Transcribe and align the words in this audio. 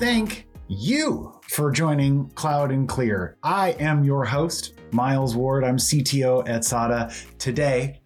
thank 0.00 0.48
you 0.66 1.38
for 1.50 1.70
joining 1.70 2.30
Cloud 2.30 2.72
and 2.72 2.88
Clear. 2.88 3.36
I 3.42 3.72
am 3.72 4.02
your 4.02 4.24
host, 4.24 4.72
Miles 4.92 5.36
Ward. 5.36 5.62
I'm 5.62 5.76
CTO 5.76 6.48
at 6.48 6.64
SADA. 6.64 7.12
Today, 7.38 8.00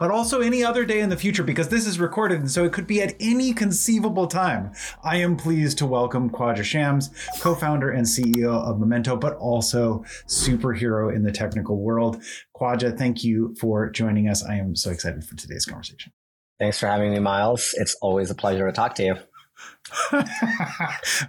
but 0.00 0.10
also 0.10 0.40
any 0.40 0.64
other 0.64 0.84
day 0.84 0.98
in 0.98 1.10
the 1.10 1.16
future 1.16 1.44
because 1.44 1.68
this 1.68 1.86
is 1.86 2.00
recorded 2.00 2.40
and 2.40 2.50
so 2.50 2.64
it 2.64 2.72
could 2.72 2.88
be 2.88 3.00
at 3.00 3.14
any 3.20 3.52
conceivable 3.52 4.26
time. 4.26 4.72
I 5.04 5.18
am 5.18 5.36
pleased 5.36 5.78
to 5.78 5.86
welcome 5.86 6.28
Khwaja 6.28 6.64
Shams, 6.64 7.10
co-founder 7.38 7.92
and 7.92 8.04
CEO 8.04 8.68
of 8.68 8.80
Momento, 8.80 9.14
but 9.14 9.36
also 9.36 10.02
superhero 10.26 11.14
in 11.14 11.22
the 11.22 11.30
technical 11.30 11.80
world. 11.80 12.20
Khwaja, 12.56 12.98
thank 12.98 13.22
you 13.22 13.54
for 13.60 13.88
joining 13.90 14.28
us. 14.28 14.44
I 14.44 14.56
am 14.56 14.74
so 14.74 14.90
excited 14.90 15.22
for 15.22 15.36
today's 15.36 15.66
conversation. 15.66 16.12
Thanks 16.58 16.80
for 16.80 16.86
having 16.88 17.12
me, 17.12 17.20
Miles. 17.20 17.76
It's 17.78 17.94
always 18.02 18.28
a 18.28 18.34
pleasure 18.34 18.66
to 18.66 18.72
talk 18.72 18.96
to 18.96 19.04
you. 19.04 19.14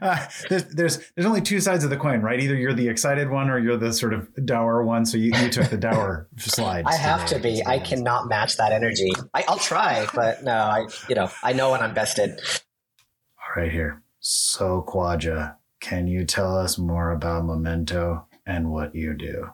Uh, 0.01 0.25
there's, 0.49 0.63
there's 0.65 0.97
there's 1.15 1.25
only 1.25 1.41
two 1.41 1.59
sides 1.59 1.83
of 1.83 1.89
the 1.89 1.97
coin, 1.97 2.21
right? 2.21 2.39
Either 2.39 2.55
you're 2.55 2.73
the 2.73 2.87
excited 2.87 3.29
one 3.29 3.49
or 3.49 3.59
you're 3.59 3.77
the 3.77 3.93
sort 3.93 4.13
of 4.13 4.29
dour 4.45 4.83
one. 4.83 5.05
So 5.05 5.17
you, 5.17 5.31
you 5.41 5.49
took 5.49 5.69
the 5.69 5.77
dour 5.77 6.27
slide. 6.37 6.85
I 6.87 6.95
have 6.95 7.25
to 7.27 7.39
be. 7.39 7.63
I 7.65 7.79
cannot 7.79 8.27
match 8.27 8.57
that 8.57 8.71
energy. 8.71 9.11
I, 9.33 9.43
will 9.47 9.57
try, 9.57 10.07
but 10.13 10.43
no, 10.43 10.53
I 10.53 10.87
you 11.09 11.15
know 11.15 11.29
I 11.41 11.53
know 11.53 11.71
when 11.71 11.81
I'm 11.81 11.93
vested. 11.93 12.31
All 12.31 13.61
right, 13.61 13.71
here. 13.71 14.01
So 14.19 14.85
Khwaja, 14.87 15.55
can 15.81 16.07
you 16.07 16.25
tell 16.25 16.57
us 16.57 16.77
more 16.77 17.11
about 17.11 17.45
Momento 17.45 18.27
and 18.45 18.71
what 18.71 18.95
you 18.95 19.13
do? 19.13 19.49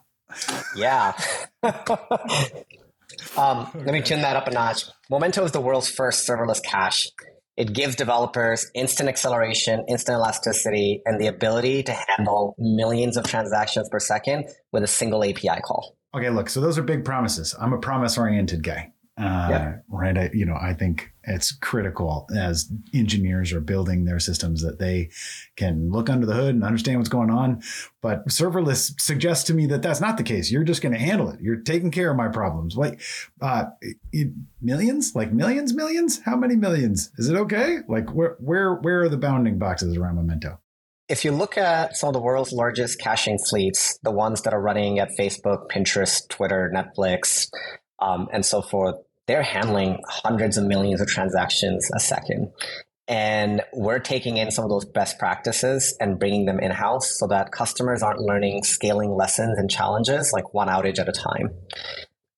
Yeah. 0.76 1.14
um, 1.64 1.74
let 3.74 3.94
me 3.94 4.02
tune 4.02 4.22
that 4.22 4.36
up 4.36 4.48
a 4.48 4.52
notch. 4.52 4.86
Momento 5.10 5.44
is 5.44 5.52
the 5.52 5.62
world's 5.62 5.90
first 5.90 6.28
serverless 6.28 6.64
cache. 6.64 7.10
It 7.60 7.74
gives 7.74 7.98
developers 7.98 8.72
instant 8.74 9.10
acceleration, 9.10 9.84
instant 9.90 10.16
elasticity, 10.16 11.02
and 11.06 11.20
the 11.20 11.28
ability 11.28 11.84
to 11.84 11.92
handle 11.92 12.56
millions 12.58 13.18
of 13.18 13.26
transactions 13.26 13.90
per 13.90 14.00
second 14.00 14.46
with 14.72 14.84
a 14.84 14.88
single 14.88 15.26
API 15.26 15.60
call. 15.62 15.98
Okay, 16.16 16.30
look, 16.30 16.50
so 16.50 16.62
those 16.62 16.78
are 16.78 16.84
big 16.84 17.04
promises. 17.04 17.54
I'm 17.60 17.74
a 17.74 17.78
promise 17.78 18.18
oriented 18.18 18.64
guy. 18.64 18.94
Uh, 19.20 19.48
yeah. 19.50 19.76
Right. 19.90 20.18
I, 20.18 20.30
you 20.34 20.46
know, 20.46 20.56
I 20.56 20.74
think 20.74 21.12
it's 21.26 21.52
critical 21.52 22.26
as 22.38 22.72
engineers 22.94 23.52
are 23.52 23.60
building 23.60 24.06
their 24.06 24.20
systems 24.20 24.62
that 24.62 24.80
they 24.80 25.10
can 25.58 25.92
look 25.92 26.10
under 26.10 26.26
the 26.26 26.34
hood 26.34 26.56
and 26.56 26.64
understand 26.64 27.00
what's 27.00 27.10
going 27.10 27.30
on. 27.30 27.62
But 28.02 28.26
serverless 28.30 29.00
suggests 29.00 29.44
to 29.48 29.54
me 29.54 29.66
that 29.68 29.82
that's 29.82 30.00
not 30.00 30.16
the 30.16 30.24
case. 30.24 30.50
You're 30.50 30.64
just 30.64 30.82
going 30.82 30.94
to 30.94 31.00
handle 31.00 31.30
it. 31.30 31.42
You're 31.42 31.60
taking 31.60 31.92
care 31.92 32.10
of 32.10 32.16
my 32.16 32.30
problems. 32.30 32.78
Like 32.78 33.02
uh, 33.42 33.66
millions, 34.62 35.14
like 35.16 35.34
millions, 35.34 35.74
millions. 35.74 36.22
How 36.24 36.38
many 36.38 36.56
millions? 36.56 37.12
Is 37.18 37.28
it 37.28 37.36
okay? 37.36 37.80
Like 37.90 38.14
where, 38.14 38.38
where, 38.40 38.76
where 38.76 39.02
are 39.02 39.10
the 39.10 39.18
bounding 39.18 39.60
boxes 39.60 39.98
around 39.98 40.16
Momento? 40.16 40.62
If 41.10 41.26
you 41.26 41.32
look 41.34 41.58
at 41.58 41.98
some 41.98 42.08
of 42.08 42.14
the 42.14 42.22
world's 42.22 42.54
largest 42.54 43.00
caching 43.00 43.38
fleets, 43.38 44.00
the 44.02 44.12
ones 44.12 44.44
that 44.44 44.54
are 44.54 44.62
running 44.62 45.00
at 45.00 45.10
Facebook, 45.20 45.68
Pinterest, 45.68 46.26
Twitter, 46.30 46.72
Netflix, 46.74 47.50
um, 48.02 48.30
and 48.32 48.46
so 48.46 48.62
forth, 48.62 48.96
they're 49.30 49.44
handling 49.44 50.02
hundreds 50.08 50.58
of 50.58 50.66
millions 50.66 51.02
of 51.02 51.08
transactions 51.08 51.88
a 51.94 52.00
second. 52.00 52.52
And 53.08 53.62
we're 53.74 54.00
taking 54.00 54.38
in 54.38 54.50
some 54.50 54.64
of 54.64 54.72
those 54.72 54.86
best 54.86 55.20
practices 55.20 55.96
and 56.00 56.18
bringing 56.18 56.48
them 56.48 56.60
in 56.60 56.72
house 56.72 57.20
so 57.20 57.28
that 57.28 57.52
customers 57.52 58.02
aren't 58.02 58.22
learning 58.22 58.64
scaling 58.64 59.12
lessons 59.12 59.60
and 59.60 59.70
challenges 59.70 60.34
like 60.34 60.56
one 60.56 60.68
outage 60.68 60.98
at 60.98 61.08
a 61.08 61.12
time. 61.12 61.52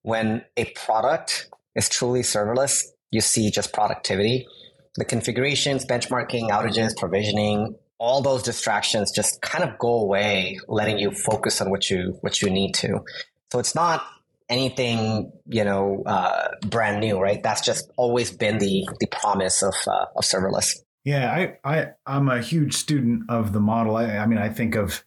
When 0.01 0.43
a 0.57 0.65
product 0.65 1.49
is 1.75 1.87
truly 1.87 2.23
serverless, 2.23 2.83
you 3.09 3.21
see 3.21 3.51
just 3.51 3.71
productivity. 3.71 4.45
The 4.95 5.05
configurations, 5.05 5.85
benchmarking, 5.85 6.49
outages, 6.49 6.97
provisioning, 6.97 7.75
all 7.99 8.21
those 8.21 8.43
distractions 8.43 9.13
just 9.13 9.41
kind 9.41 9.63
of 9.63 9.79
go 9.79 10.01
away, 10.01 10.59
letting 10.67 10.99
you 10.99 11.11
focus 11.11 11.61
on 11.61 11.69
what 11.69 11.89
you 11.89 12.17
what 12.19 12.41
you 12.41 12.49
need 12.49 12.73
to. 12.75 12.99
So 13.49 13.59
it's 13.59 13.75
not 13.75 14.05
anything 14.51 15.31
you 15.47 15.63
know 15.63 16.03
uh, 16.05 16.49
brand 16.67 16.99
new, 16.99 17.19
right? 17.19 17.41
That's 17.41 17.61
just 17.61 17.89
always 17.97 18.31
been 18.31 18.59
the 18.59 18.87
the 18.99 19.07
promise 19.07 19.63
of 19.63 19.73
uh, 19.87 20.05
of 20.15 20.23
serverless. 20.23 20.75
Yeah, 21.03 21.31
I 21.31 21.57
I 21.63 21.87
I'm 22.05 22.29
a 22.29 22.41
huge 22.41 22.75
student 22.75 23.23
of 23.29 23.53
the 23.53 23.59
model. 23.59 23.95
I, 23.95 24.17
I 24.17 24.25
mean, 24.27 24.37
I 24.37 24.49
think 24.49 24.75
of 24.75 25.03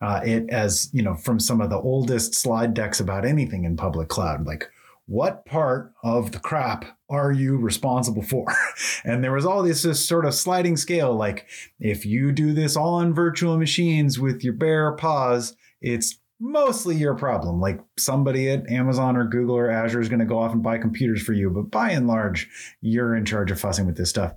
uh, 0.00 0.20
it 0.24 0.48
as 0.48 0.88
you 0.94 1.02
know 1.02 1.14
from 1.16 1.38
some 1.38 1.60
of 1.60 1.68
the 1.68 1.78
oldest 1.78 2.34
slide 2.34 2.72
decks 2.72 3.00
about 3.00 3.26
anything 3.26 3.64
in 3.64 3.76
public 3.76 4.08
cloud, 4.08 4.46
like 4.46 4.70
what 5.06 5.44
part 5.44 5.92
of 6.02 6.32
the 6.32 6.38
crap 6.38 6.86
are 7.10 7.30
you 7.30 7.58
responsible 7.58 8.22
for? 8.22 8.46
and 9.04 9.22
there 9.22 9.32
was 9.32 9.44
all 9.44 9.62
this, 9.62 9.82
this, 9.82 10.06
sort 10.06 10.24
of 10.24 10.34
sliding 10.34 10.76
scale, 10.76 11.14
like 11.14 11.46
if 11.78 12.06
you 12.06 12.32
do 12.32 12.54
this 12.54 12.76
all 12.76 12.94
on 12.94 13.14
virtual 13.14 13.58
machines 13.58 14.18
with 14.18 14.42
your 14.42 14.54
bare 14.54 14.92
paws, 14.92 15.54
it's 15.82 16.18
mostly 16.44 16.94
your 16.94 17.14
problem. 17.14 17.58
Like 17.58 17.80
somebody 17.96 18.50
at 18.50 18.68
Amazon 18.70 19.16
or 19.16 19.24
Google 19.24 19.56
or 19.56 19.70
Azure 19.70 20.00
is 20.00 20.10
going 20.10 20.20
to 20.20 20.26
go 20.26 20.38
off 20.38 20.52
and 20.52 20.62
buy 20.62 20.76
computers 20.76 21.22
for 21.22 21.32
you, 21.32 21.48
but 21.48 21.70
by 21.70 21.90
and 21.90 22.06
large, 22.06 22.48
you're 22.82 23.16
in 23.16 23.24
charge 23.24 23.50
of 23.50 23.58
fussing 23.58 23.86
with 23.86 23.96
this 23.96 24.10
stuff. 24.10 24.34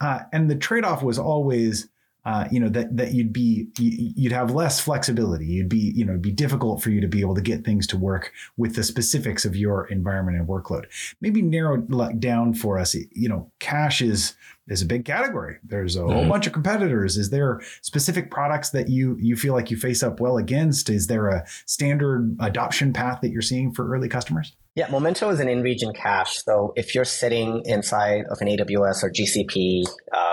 Uh, 0.00 0.20
and 0.32 0.48
the 0.48 0.56
trade 0.56 0.84
off 0.84 1.02
was 1.02 1.18
always. 1.18 1.88
Uh, 2.24 2.46
you 2.52 2.60
know 2.60 2.68
that 2.68 2.96
that 2.96 3.12
you'd 3.12 3.32
be 3.32 3.68
you'd 3.78 4.32
have 4.32 4.52
less 4.52 4.78
flexibility. 4.78 5.46
You'd 5.46 5.68
be 5.68 5.92
you 5.94 6.04
know 6.04 6.12
it'd 6.12 6.22
be 6.22 6.30
difficult 6.30 6.82
for 6.82 6.90
you 6.90 7.00
to 7.00 7.08
be 7.08 7.20
able 7.20 7.34
to 7.34 7.40
get 7.40 7.64
things 7.64 7.86
to 7.88 7.96
work 7.96 8.32
with 8.56 8.76
the 8.76 8.84
specifics 8.84 9.44
of 9.44 9.56
your 9.56 9.86
environment 9.86 10.36
and 10.36 10.46
workload. 10.46 10.84
Maybe 11.20 11.42
narrow 11.42 11.78
down 11.78 12.54
for 12.54 12.78
us. 12.78 12.94
You 12.94 13.28
know, 13.28 13.50
cache 13.58 14.02
is 14.02 14.34
is 14.68 14.82
a 14.82 14.86
big 14.86 15.04
category. 15.04 15.58
There's 15.64 15.96
a 15.96 16.00
mm-hmm. 16.00 16.12
whole 16.12 16.28
bunch 16.28 16.46
of 16.46 16.52
competitors. 16.52 17.16
Is 17.16 17.30
there 17.30 17.60
specific 17.80 18.30
products 18.30 18.70
that 18.70 18.88
you 18.88 19.16
you 19.20 19.36
feel 19.36 19.54
like 19.54 19.70
you 19.70 19.76
face 19.76 20.02
up 20.02 20.20
well 20.20 20.36
against? 20.36 20.90
Is 20.90 21.08
there 21.08 21.28
a 21.28 21.44
standard 21.66 22.36
adoption 22.40 22.92
path 22.92 23.20
that 23.22 23.30
you're 23.30 23.42
seeing 23.42 23.72
for 23.72 23.92
early 23.92 24.08
customers? 24.08 24.54
Yeah, 24.74 24.88
Memento 24.90 25.28
is 25.28 25.38
an 25.38 25.48
in-region 25.48 25.92
cache. 25.92 26.42
So 26.42 26.72
if 26.76 26.94
you're 26.94 27.04
sitting 27.04 27.62
inside 27.66 28.24
of 28.30 28.40
an 28.40 28.48
AWS 28.48 29.02
or 29.02 29.10
GCP 29.10 29.84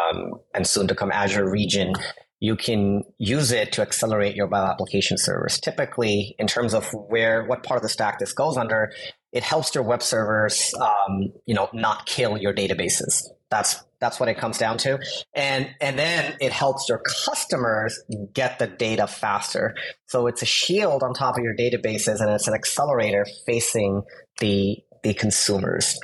um, 0.10 0.40
and 0.54 0.66
soon 0.66 0.88
to 0.88 0.96
come 0.96 1.12
Azure 1.12 1.50
region, 1.50 1.94
you 2.40 2.56
can 2.56 3.04
use 3.18 3.52
it 3.52 3.74
to 3.74 3.82
accelerate 3.82 4.36
your 4.36 4.48
web 4.48 4.68
application 4.68 5.18
servers. 5.18 5.60
Typically, 5.60 6.36
in 6.40 6.48
terms 6.48 6.74
of 6.74 6.90
where 6.94 7.44
what 7.46 7.64
part 7.64 7.78
of 7.78 7.84
the 7.84 7.90
stack 7.90 8.20
this 8.20 8.34
goes 8.34 8.58
under, 8.58 8.92
it 9.32 9.44
helps 9.44 9.76
your 9.76 9.84
web 9.84 10.02
servers, 10.02 10.74
um, 10.80 11.34
you 11.46 11.54
know, 11.54 11.70
not 11.74 12.06
kill 12.06 12.38
your 12.38 12.54
databases. 12.54 13.26
That's 13.50 13.84
that's 14.00 14.20
what 14.20 14.30
it 14.30 14.38
comes 14.38 14.58
down 14.58 14.78
to. 14.80 15.00
And 15.34 15.70
and 15.82 16.00
then 16.00 16.36
it 16.40 16.54
helps 16.54 16.88
your 16.88 17.02
customers 17.26 18.02
get 18.34 18.60
the 18.60 18.68
data 18.68 19.08
faster. 19.08 19.76
So 20.08 20.28
it's 20.28 20.42
a 20.42 20.46
shield 20.46 21.04
on 21.04 21.14
top 21.14 21.38
of 21.38 21.44
your 21.44 21.56
databases 21.56 22.22
and 22.22 22.30
it's 22.30 22.48
an 22.48 22.54
accelerator 22.54 23.26
facing 23.46 24.04
the 24.40 24.78
the 25.04 25.14
consumers. 25.14 26.00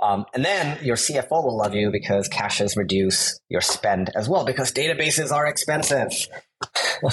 Um, 0.00 0.24
and 0.34 0.44
then 0.44 0.82
your 0.82 0.96
CFO 0.96 1.44
will 1.44 1.56
love 1.56 1.74
you 1.74 1.90
because 1.90 2.26
caches 2.28 2.76
reduce 2.76 3.38
your 3.48 3.60
spend 3.60 4.10
as 4.14 4.28
well 4.28 4.44
because 4.44 4.72
databases 4.72 5.30
are 5.30 5.46
expensive. 5.46 6.10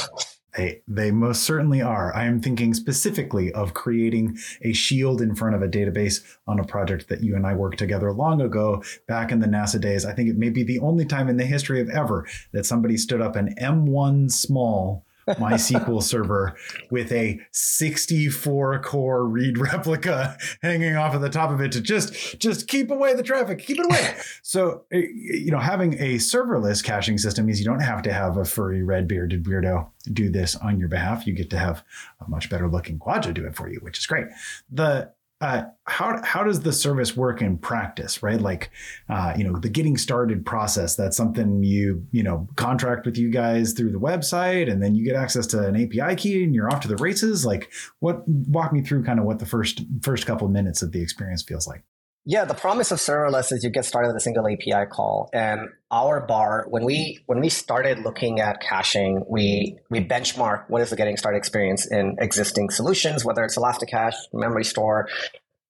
They, 0.57 0.81
they 0.87 1.11
most 1.11 1.43
certainly 1.43 1.83
are. 1.83 2.13
I 2.15 2.25
am 2.25 2.41
thinking 2.41 2.73
specifically 2.73 3.53
of 3.53 3.75
creating 3.75 4.37
a 4.63 4.73
shield 4.73 5.21
in 5.21 5.35
front 5.35 5.55
of 5.55 5.61
a 5.61 5.67
database 5.67 6.23
on 6.47 6.59
a 6.59 6.63
project 6.63 7.09
that 7.09 7.21
you 7.21 7.35
and 7.35 7.45
I 7.45 7.53
worked 7.53 7.77
together 7.77 8.11
long 8.11 8.41
ago, 8.41 8.83
back 9.07 9.31
in 9.31 9.39
the 9.39 9.45
NASA 9.45 9.79
days. 9.79 10.03
I 10.03 10.13
think 10.13 10.29
it 10.29 10.37
may 10.37 10.49
be 10.49 10.63
the 10.63 10.79
only 10.79 11.05
time 11.05 11.29
in 11.29 11.37
the 11.37 11.45
history 11.45 11.79
of 11.79 11.89
ever 11.89 12.25
that 12.53 12.65
somebody 12.65 12.97
stood 12.97 13.21
up 13.21 13.35
an 13.35 13.53
M1 13.61 14.31
small 14.31 15.05
MySQL 15.27 16.01
server 16.01 16.55
with 16.89 17.11
a 17.11 17.39
64 17.51 18.79
core 18.79 19.27
read 19.27 19.57
replica 19.57 20.37
hanging 20.61 20.95
off 20.95 21.13
of 21.13 21.21
the 21.21 21.29
top 21.29 21.51
of 21.51 21.61
it 21.61 21.71
to 21.73 21.81
just 21.81 22.39
just 22.39 22.67
keep 22.67 22.91
away 22.91 23.13
the 23.13 23.23
traffic, 23.23 23.59
keep 23.59 23.79
it 23.79 23.85
away. 23.85 24.15
so 24.41 24.83
eh, 24.91 25.03
you 25.13 25.51
know, 25.51 25.59
having 25.59 25.93
a 25.95 26.15
serverless 26.15 26.83
caching 26.83 27.17
system 27.17 27.45
means 27.45 27.59
you 27.59 27.65
don't 27.65 27.81
have 27.81 28.01
to 28.03 28.13
have 28.13 28.37
a 28.37 28.45
furry 28.45 28.83
red 28.83 29.07
bearded 29.07 29.43
weirdo 29.43 29.89
do 30.13 30.29
this 30.29 30.55
on 30.55 30.79
your 30.79 30.89
behalf. 30.89 31.27
You 31.27 31.33
get 31.33 31.49
to 31.51 31.57
have 31.57 31.83
a 32.25 32.29
much 32.29 32.49
better 32.49 32.67
looking 32.67 32.99
Khwaja 32.99 33.33
do 33.33 33.45
it 33.45 33.55
for 33.55 33.69
you, 33.69 33.79
which 33.81 33.99
is 33.99 34.05
great. 34.05 34.27
The 34.71 35.11
uh, 35.39 35.63
how 35.85 36.19
how 36.23 36.43
does 36.43 36.61
the 36.61 36.73
service 36.73 37.15
work 37.15 37.41
in 37.41 37.57
practice 37.57 38.23
right? 38.23 38.41
Like 38.41 38.71
uh, 39.07 39.33
you 39.37 39.43
know 39.43 39.59
the 39.59 39.69
getting 39.69 39.95
started 39.95 40.45
process 40.45 40.95
that's 40.95 41.15
something 41.15 41.63
you 41.63 42.05
you 42.11 42.23
know 42.23 42.47
contract 42.55 43.05
with 43.05 43.17
you 43.17 43.29
guys 43.29 43.73
through 43.73 43.91
the 43.91 43.99
website 43.99 44.71
and 44.71 44.81
then 44.81 44.95
you 44.95 45.05
get 45.05 45.15
access 45.15 45.45
to 45.47 45.67
an 45.67 45.75
api 45.75 46.15
key 46.15 46.43
and 46.43 46.55
you're 46.55 46.71
off 46.71 46.81
to 46.81 46.87
the 46.87 46.97
races? 46.97 47.45
Like 47.45 47.71
what 47.99 48.27
walk 48.27 48.73
me 48.73 48.81
through 48.81 49.03
kind 49.03 49.19
of 49.19 49.25
what 49.25 49.37
the 49.37 49.45
first 49.45 49.81
first 50.01 50.25
couple 50.25 50.47
minutes 50.47 50.81
of 50.81 50.91
the 50.91 51.01
experience 51.01 51.43
feels 51.43 51.67
like 51.67 51.83
yeah, 52.29 52.43
the 52.43 52.53
promise 52.53 52.91
of 52.91 52.99
serverless 52.99 53.53
is 53.53 53.63
you 53.63 53.69
get 53.69 53.85
started 53.85 54.09
with 54.09 54.17
a 54.17 54.19
single 54.19 54.45
API 54.45 54.85
call. 54.89 55.29
And 55.31 55.69
our 55.89 56.19
bar, 56.19 56.65
when 56.69 56.83
we 56.83 57.19
when 57.25 57.39
we 57.39 57.47
started 57.47 57.99
looking 57.99 58.41
at 58.41 58.59
caching, 58.59 59.23
we 59.29 59.77
we 59.89 60.03
benchmark 60.03 60.65
what 60.67 60.81
is 60.81 60.89
the 60.89 60.97
getting 60.97 61.15
started 61.15 61.37
experience 61.37 61.89
in 61.89 62.17
existing 62.19 62.69
solutions, 62.69 63.23
whether 63.23 63.45
it's 63.45 63.57
ElastiCache, 63.57 64.17
memory 64.33 64.65
store, 64.65 65.07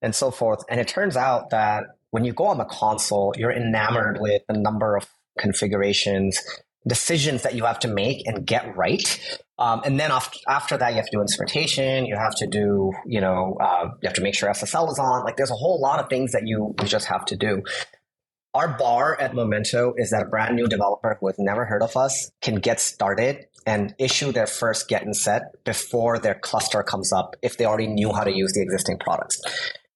and 0.01 0.15
so 0.15 0.31
forth. 0.31 0.63
And 0.67 0.79
it 0.79 0.87
turns 0.87 1.15
out 1.15 1.51
that 1.51 1.83
when 2.09 2.25
you 2.25 2.33
go 2.33 2.45
on 2.45 2.57
the 2.57 2.65
console, 2.65 3.35
you're 3.37 3.53
enamored 3.53 4.17
with 4.19 4.41
a 4.49 4.57
number 4.57 4.97
of 4.97 5.07
configurations 5.37 6.41
decisions 6.87 7.43
that 7.43 7.55
you 7.55 7.65
have 7.65 7.79
to 7.79 7.87
make 7.87 8.25
and 8.27 8.45
get 8.45 8.75
right. 8.75 9.19
Um, 9.59 9.81
and 9.83 9.99
then 9.99 10.11
after, 10.11 10.37
after 10.47 10.77
that, 10.77 10.89
you 10.91 10.95
have 10.97 11.05
to 11.05 11.11
do 11.11 11.21
instrumentation. 11.21 12.05
You 12.05 12.15
have 12.15 12.35
to 12.35 12.47
do, 12.47 12.91
you 13.05 13.21
know, 13.21 13.57
uh, 13.59 13.89
you 14.01 14.07
have 14.07 14.13
to 14.15 14.21
make 14.21 14.35
sure 14.35 14.49
SSL 14.49 14.91
is 14.91 14.99
on. 14.99 15.23
Like 15.23 15.37
there's 15.37 15.51
a 15.51 15.55
whole 15.55 15.79
lot 15.81 15.99
of 15.99 16.09
things 16.09 16.31
that 16.31 16.43
you, 16.45 16.75
you 16.79 16.87
just 16.87 17.07
have 17.07 17.25
to 17.25 17.35
do. 17.35 17.63
Our 18.53 18.77
bar 18.77 19.19
at 19.19 19.35
Momento 19.35 19.93
is 19.97 20.11
that 20.11 20.23
a 20.23 20.25
brand 20.25 20.55
new 20.55 20.67
developer 20.67 21.17
who 21.19 21.27
has 21.27 21.35
never 21.37 21.65
heard 21.65 21.83
of 21.83 21.95
us 21.95 22.31
can 22.41 22.55
get 22.55 22.79
started 22.79 23.45
and 23.67 23.93
issue 23.99 24.31
their 24.31 24.47
first 24.47 24.87
get 24.87 25.03
and 25.03 25.15
set 25.15 25.63
before 25.63 26.17
their 26.17 26.35
cluster 26.35 26.81
comes 26.81 27.11
up 27.11 27.35
if 27.41 27.57
they 27.57 27.65
already 27.65 27.87
knew 27.87 28.13
how 28.13 28.23
to 28.23 28.31
use 28.31 28.53
the 28.53 28.61
existing 28.61 28.97
products. 28.99 29.39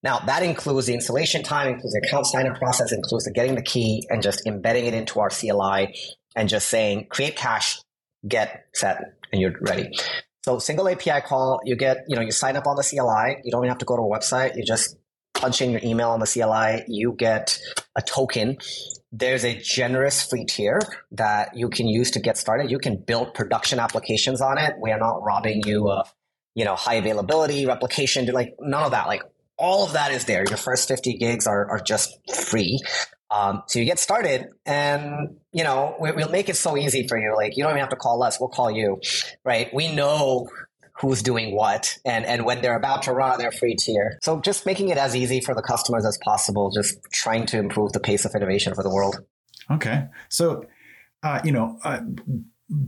Now, 0.04 0.20
that 0.20 0.44
includes 0.44 0.88
the 0.88 0.94
installation 0.94 1.44
time, 1.44 1.74
includes 1.74 1.94
the 1.94 2.08
account 2.08 2.26
sign 2.26 2.48
up 2.48 2.58
process, 2.58 2.92
includes 2.92 3.26
the 3.26 3.32
getting 3.32 3.56
the 3.56 3.62
key 3.62 4.06
and 4.10 4.22
just 4.22 4.46
embedding 4.48 4.86
it 4.86 4.94
into 4.94 5.20
our 5.20 5.30
CLI 5.30 5.96
and 6.36 6.50
just 6.50 6.69
saying 6.69 7.07
create 7.10 7.36
cache, 7.36 7.81
get 8.28 8.66
set, 8.74 9.16
and 9.31 9.42
you're 9.42 9.54
ready. 9.62 9.92
So 10.44 10.57
single 10.60 10.89
API 10.89 11.22
call, 11.22 11.60
you 11.63 11.75
get, 11.75 12.06
you 12.07 12.16
know, 12.16 12.22
you 12.22 12.31
sign 12.31 12.56
up 12.56 12.66
on 12.66 12.75
the 12.75 12.83
CLI. 12.83 13.42
You 13.44 13.51
don't 13.51 13.63
even 13.63 13.69
have 13.69 13.78
to 13.80 13.86
go 13.86 13.95
to 13.95 14.01
a 14.01 14.06
website. 14.06 14.56
You 14.56 14.66
just 14.66 14.98
punch 15.33 15.62
in 15.62 15.72
your 15.72 15.81
email 15.83 16.10
on 16.10 16.19
the 16.19 16.25
CLI. 16.25 16.86
You 16.88 17.13
get 17.13 17.60
a 17.95 18.01
token. 18.01 18.57
There's 19.12 19.44
a 19.44 19.60
generous 19.60 20.28
free 20.28 20.45
tier 20.45 20.80
that 21.12 21.56
you 21.56 21.69
can 21.69 21.88
use 21.88 22.12
to 22.12 22.19
get 22.19 22.38
started. 22.38 22.72
You 22.72 22.80
can 22.80 22.98
build 22.98 23.34
production 23.34 23.80
applications 23.80 24.42
on 24.42 24.57
it. 24.57 24.75
We 24.81 24.92
are 24.92 25.00
not 25.00 25.22
robbing 25.22 25.62
you 25.66 25.89
of, 25.89 26.12
you 26.56 26.66
know, 26.66 26.75
high 26.75 26.95
availability, 26.95 27.66
replication, 27.66 28.25
like 28.27 28.56
none 28.60 28.84
of 28.84 28.92
that. 28.92 29.07
Like 29.07 29.22
all 29.57 29.86
of 29.86 29.94
that 29.94 30.12
is 30.12 30.25
there. 30.25 30.44
Your 30.48 30.57
first 30.57 30.88
50 30.88 31.18
gigs 31.18 31.48
are, 31.48 31.69
are 31.69 31.80
just 31.80 32.18
free. 32.33 32.80
Um, 33.30 33.63
so 33.68 33.80
you 33.80 33.86
get 33.86 34.00
started 34.00 34.48
and, 34.65 35.38
you 35.53 35.63
know, 35.63 35.95
we, 36.00 36.12
will 36.12 36.30
make 36.30 36.50
it 36.50 36.57
so 36.57 36.77
easy 36.77 37.07
for 37.07 37.18
you. 37.18 37.33
Like 37.36 37.56
you 37.56 37.63
don't 37.63 37.71
even 37.71 37.80
have 37.80 37.89
to 37.89 37.95
call 37.95 38.21
us. 38.24 38.39
We'll 38.39 38.50
call 38.50 38.69
you, 38.69 39.00
right? 39.45 39.74
We 39.74 39.94
know 39.94 40.50
who's 41.00 41.24
doing 41.24 41.56
what 41.56 41.98
and, 42.06 42.25
and 42.25 42.45
when 42.45 42.62
they're 42.62 42.75
about 42.75 43.03
to 43.03 43.13
run 43.13 43.39
their 43.39 43.51
free 43.51 43.75
tier. 43.75 44.19
So 44.21 44.42
just 44.42 44.65
making 44.65 44.89
it 44.89 44.98
as 44.98 45.15
easy 45.15 45.39
for 45.39 45.56
the 45.56 45.62
customers 45.62 46.06
as 46.06 46.18
possible, 46.24 46.71
just 46.71 46.98
trying 47.12 47.45
to 47.48 47.57
improve 47.57 47.94
the 47.94 48.01
pace 48.01 48.25
of 48.25 48.36
innovation 48.36 48.75
for 48.75 48.83
the 48.83 48.89
world. 48.94 49.19
Okay. 49.69 50.07
So, 50.27 50.65
uh, 51.24 51.39
you 51.44 51.53
know, 51.53 51.80
uh, 51.83 52.01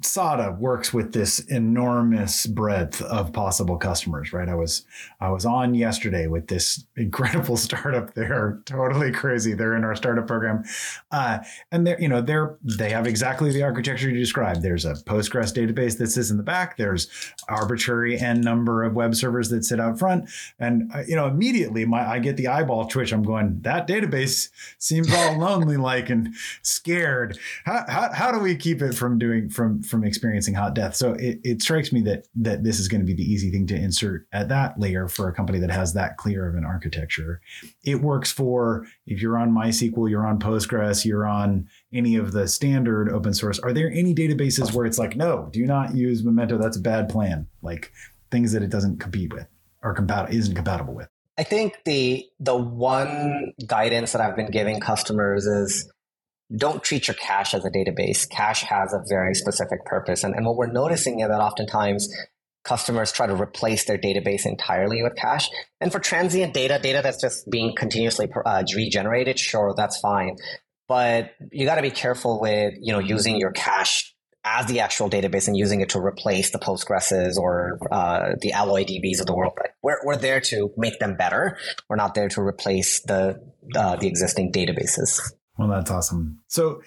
SADA 0.02 0.56
works 0.60 0.94
with 0.94 1.12
this 1.12 1.40
enormous 1.40 2.46
breadth 2.46 3.02
of 3.02 3.34
possible 3.34 3.78
customers, 3.78 4.32
right? 4.32 4.48
I 4.48 4.56
was 4.56 4.86
I 5.20 5.30
was 5.30 5.46
on 5.46 5.76
yesterday 5.76 6.28
with 6.28 6.48
this 6.48 6.86
incredible 6.96 7.58
startup. 7.58 8.14
They're 8.14 8.62
totally 8.66 9.12
crazy. 9.12 9.54
They're 9.54 9.76
in 9.76 9.84
our 9.84 9.96
startup 9.96 10.26
program, 10.26 10.64
uh, 11.12 11.40
and 11.72 11.86
they're 11.86 12.00
you 12.00 12.08
know 12.08 12.22
they're 12.22 12.58
they 12.64 12.92
have 12.92 13.08
exactly 13.08 13.52
the 13.52 13.64
architecture 13.64 14.10
you 14.10 14.18
described. 14.18 14.62
There's 14.62 14.86
a 14.86 14.94
Postgres 14.94 15.54
database 15.54 15.98
that 15.98 16.08
sits 16.08 16.30
in 16.30 16.38
the 16.38 16.44
back. 16.44 16.78
There's 16.78 17.10
arbitrary 17.50 18.18
n 18.18 18.40
number 18.40 18.84
of 18.84 18.94
web 18.94 19.16
servers 19.16 19.50
that 19.50 19.66
sit 19.66 19.82
out 19.82 20.00
front, 20.00 20.30
and 20.60 20.92
uh, 20.94 21.04
you 21.06 21.16
know 21.16 21.28
immediately 21.28 21.84
my 21.86 22.10
I 22.10 22.20
get 22.20 22.38
the 22.38 22.48
eyeball 22.48 22.88
twitch. 22.88 23.12
I'm 23.12 23.24
going 23.24 23.60
that 23.64 23.88
database 23.88 24.50
seems 24.78 25.14
all 25.14 25.38
lonely 25.38 25.76
like 25.76 26.10
and 26.10 26.34
scared. 26.62 27.38
How, 27.66 27.84
how 27.90 28.14
how 28.14 28.32
do 28.32 28.40
we 28.40 28.56
keep 28.56 28.82
it 28.82 28.94
from 28.94 29.20
doing 29.20 29.50
from 29.50 29.73
from 29.82 30.04
experiencing 30.04 30.54
hot 30.54 30.74
death. 30.74 30.96
So 30.96 31.14
it, 31.14 31.40
it 31.44 31.62
strikes 31.62 31.92
me 31.92 32.02
that 32.02 32.28
that 32.36 32.64
this 32.64 32.80
is 32.80 32.88
going 32.88 33.02
to 33.02 33.06
be 33.06 33.14
the 33.14 33.24
easy 33.24 33.52
thing 33.52 33.66
to 33.68 33.76
insert 33.76 34.28
at 34.32 34.50
that 34.50 34.80
layer 34.80 35.08
for 35.08 35.28
a 35.28 35.34
company 35.34 35.60
that 35.60 35.72
has 35.72 35.94
that 35.94 36.18
clear 36.18 36.48
of 36.48 36.56
an 36.56 36.66
architecture. 36.66 37.42
It 37.84 38.02
works 38.02 38.32
for 38.32 38.86
if 39.06 39.22
you're 39.22 39.38
on 39.38 39.52
MySQL, 39.52 40.10
you're 40.10 40.28
on 40.28 40.40
Postgres, 40.40 41.06
you're 41.06 41.28
on 41.28 41.68
any 41.94 42.16
of 42.16 42.32
the 42.32 42.48
standard 42.48 43.10
open 43.10 43.34
source. 43.34 43.60
Are 43.60 43.74
there 43.74 43.92
any 43.92 44.14
databases 44.14 44.74
where 44.74 44.86
it's 44.86 44.98
like, 44.98 45.16
no, 45.16 45.50
do 45.52 45.66
not 45.66 45.96
use 45.96 46.24
Momento. 46.24 46.58
That's 46.58 46.78
a 46.78 46.82
bad 46.82 47.10
plan. 47.10 47.48
Like 47.62 47.92
things 48.32 48.52
that 48.54 48.64
it 48.64 48.70
doesn't 48.70 49.00
compete 49.00 49.34
with 49.34 49.48
or 49.84 49.94
compatible 49.94 50.36
isn't 50.36 50.56
compatible 50.56 50.94
with. 50.94 51.08
I 51.38 51.44
think 51.44 51.80
the 51.86 52.26
the 52.40 52.56
one 52.56 53.54
guidance 53.66 54.12
that 54.12 54.22
I've 54.22 54.36
been 54.36 54.52
giving 54.52 54.80
customers 54.80 55.46
is 55.46 55.92
don't 56.56 56.84
treat 56.84 57.08
your 57.08 57.16
cache 57.16 57.54
as 57.54 57.66
a 57.66 57.70
database. 57.70 58.30
Cache 58.30 58.64
has 58.64 58.94
a 58.94 59.04
very 59.08 59.34
specific 59.34 59.86
purpose. 59.86 60.24
And, 60.24 60.36
and 60.36 60.46
what 60.46 60.56
we're 60.56 60.72
noticing 60.72 61.20
is 61.20 61.28
that 61.28 61.40
oftentimes 61.40 62.14
customers 62.64 63.12
try 63.12 63.28
to 63.28 63.36
replace 63.36 63.86
their 63.86 63.98
database 63.98 64.46
entirely 64.46 65.04
with 65.04 65.16
cache. 65.16 65.50
And 65.82 65.92
for 65.92 66.00
transient 66.00 66.54
data, 66.54 66.80
data 66.82 67.02
that's 67.04 67.20
just 67.20 67.50
being 67.50 67.76
continuously 67.76 68.30
uh, 68.46 68.64
regenerated, 68.76 69.40
sure, 69.40 69.74
that's 69.76 70.00
fine. 70.00 70.38
But 70.88 71.32
you 71.52 71.66
got 71.66 71.76
to 71.76 71.82
be 71.82 71.92
careful 71.92 72.40
with, 72.40 72.76
you 72.80 72.94
know, 72.94 73.00
using 73.00 73.38
your 73.38 73.52
cache 73.52 74.14
as 74.46 74.66
the 74.68 74.82
actual 74.82 75.10
database 75.10 75.48
and 75.48 75.56
using 75.56 75.82
it 75.82 75.90
to 75.90 76.00
replace 76.00 76.52
the 76.52 76.60
Postgres's 76.60 77.38
or 77.38 77.80
uh, 77.92 78.32
the 78.42 78.52
AlloyDBs 78.52 79.22
of 79.22 79.26
the 79.26 79.34
world. 79.34 79.54
We're, 79.82 80.00
we're 80.04 80.18
there 80.18 80.42
to 80.42 80.72
make 80.76 81.00
them 81.00 81.16
better. 81.16 81.58
We're 81.90 81.96
not 81.96 82.14
there 82.14 82.28
to 82.30 82.42
replace 82.42 83.02
the 83.02 83.42
uh, 83.76 83.96
the 83.96 84.08
existing 84.08 84.52
databases. 84.52 85.22
Well, 85.58 85.68
that's 85.68 85.92
awesome. 85.92 86.40
So, 86.48 86.82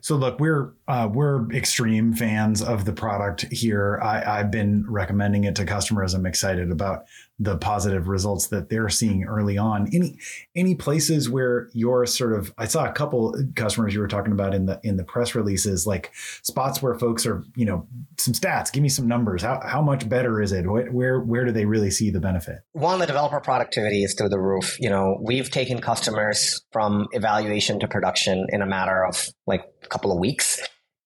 so 0.00 0.16
look, 0.16 0.40
we're 0.40 0.72
uh, 0.88 1.08
we're 1.12 1.48
extreme 1.52 2.12
fans 2.12 2.60
of 2.60 2.84
the 2.84 2.92
product 2.92 3.42
here. 3.52 4.00
I, 4.02 4.38
have 4.38 4.50
been 4.50 4.84
recommending 4.88 5.44
it 5.44 5.54
to 5.56 5.64
customers. 5.64 6.12
I'm 6.12 6.26
excited 6.26 6.72
about 6.72 7.04
the 7.42 7.56
positive 7.56 8.06
results 8.06 8.48
that 8.48 8.68
they're 8.68 8.90
seeing 8.90 9.24
early 9.24 9.56
on. 9.56 9.88
Any 9.94 10.18
any 10.54 10.74
places 10.74 11.30
where 11.30 11.70
you're 11.72 12.04
sort 12.04 12.34
of 12.34 12.52
I 12.58 12.66
saw 12.66 12.84
a 12.84 12.92
couple 12.92 13.34
customers 13.56 13.94
you 13.94 14.00
were 14.00 14.08
talking 14.08 14.32
about 14.32 14.54
in 14.54 14.66
the 14.66 14.78
in 14.84 14.98
the 14.98 15.04
press 15.04 15.34
releases, 15.34 15.86
like 15.86 16.12
spots 16.42 16.82
where 16.82 16.94
folks 16.94 17.24
are, 17.24 17.42
you 17.56 17.64
know, 17.64 17.88
some 18.18 18.34
stats. 18.34 18.70
Give 18.70 18.82
me 18.82 18.90
some 18.90 19.08
numbers. 19.08 19.42
How 19.42 19.58
how 19.64 19.80
much 19.80 20.06
better 20.06 20.42
is 20.42 20.52
it? 20.52 20.66
Where 20.70 21.20
where 21.20 21.46
do 21.46 21.50
they 21.50 21.64
really 21.64 21.90
see 21.90 22.10
the 22.10 22.20
benefit? 22.20 22.58
One, 22.72 22.98
the 22.98 23.06
developer 23.06 23.40
productivity 23.40 24.04
is 24.04 24.12
through 24.12 24.28
the 24.28 24.38
roof. 24.38 24.76
You 24.78 24.90
know, 24.90 25.18
we've 25.22 25.50
taken 25.50 25.80
customers 25.80 26.62
from 26.72 27.08
evaluation 27.12 27.80
to 27.80 27.88
production 27.88 28.46
in 28.50 28.60
a 28.60 28.66
matter 28.66 29.02
of 29.06 29.30
like 29.46 29.64
a 29.82 29.86
couple 29.88 30.12
of 30.12 30.18
weeks. 30.18 30.60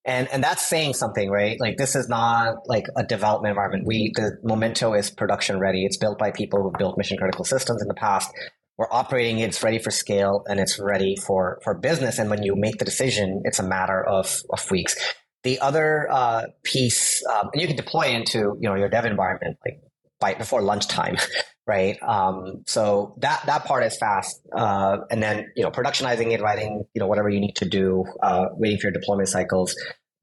And 0.06 0.28
and 0.30 0.44
that's 0.44 0.66
saying 0.66 0.94
something, 0.94 1.30
right? 1.30 1.58
Like 1.58 1.78
this 1.78 1.96
is 1.96 2.08
not 2.08 2.68
like 2.68 2.86
a 2.96 3.02
development 3.02 3.50
environment. 3.50 3.86
We 3.86 4.12
the 4.14 4.38
Momento 4.42 4.92
is 4.92 5.10
production 5.10 5.58
ready. 5.58 5.86
It's 5.86 5.96
built 5.96 6.18
by 6.18 6.30
people 6.30 6.62
who 6.62 6.72
built 6.76 6.98
mission 6.98 7.16
critical 7.16 7.44
systems 7.44 7.80
in 7.80 7.88
the 7.88 7.94
past. 7.94 8.30
We're 8.76 8.90
operating 8.90 9.38
it, 9.38 9.44
it's 9.44 9.62
ready 9.62 9.78
for 9.78 9.90
scale 9.90 10.44
and 10.46 10.60
it's 10.60 10.78
ready 10.78 11.16
for 11.16 11.58
for 11.64 11.74
business. 11.74 12.18
And 12.18 12.28
when 12.28 12.42
you 12.42 12.54
make 12.54 12.78
the 12.78 12.84
decision, 12.84 13.42
it's 13.44 13.58
a 13.58 13.62
matter 13.62 14.04
of 14.04 14.42
of 14.50 14.70
weeks. 14.70 14.96
The 15.42 15.60
other 15.60 16.08
uh, 16.10 16.46
piece, 16.64 17.24
um, 17.26 17.50
and 17.52 17.60
you 17.60 17.68
can 17.68 17.76
deploy 17.76 18.08
into 18.08 18.58
you 18.60 18.68
know 18.68 18.74
your 18.74 18.88
dev 18.90 19.06
environment 19.06 19.56
like 19.64 19.80
by 20.20 20.34
before 20.34 20.60
lunchtime. 20.60 21.16
right? 21.66 21.96
Um, 22.02 22.62
so 22.66 23.14
that 23.20 23.44
that 23.46 23.64
part 23.64 23.84
is 23.84 23.96
fast, 23.96 24.40
uh, 24.54 24.98
and 25.10 25.22
then 25.22 25.50
you 25.56 25.62
know 25.62 25.70
productionizing 25.70 26.32
it, 26.32 26.40
writing 26.40 26.84
you 26.94 27.00
know 27.00 27.06
whatever 27.06 27.28
you 27.28 27.40
need 27.40 27.56
to 27.56 27.64
do, 27.64 28.04
uh, 28.22 28.46
waiting 28.52 28.78
for 28.78 28.88
your 28.88 28.92
deployment 28.92 29.28
cycles. 29.28 29.74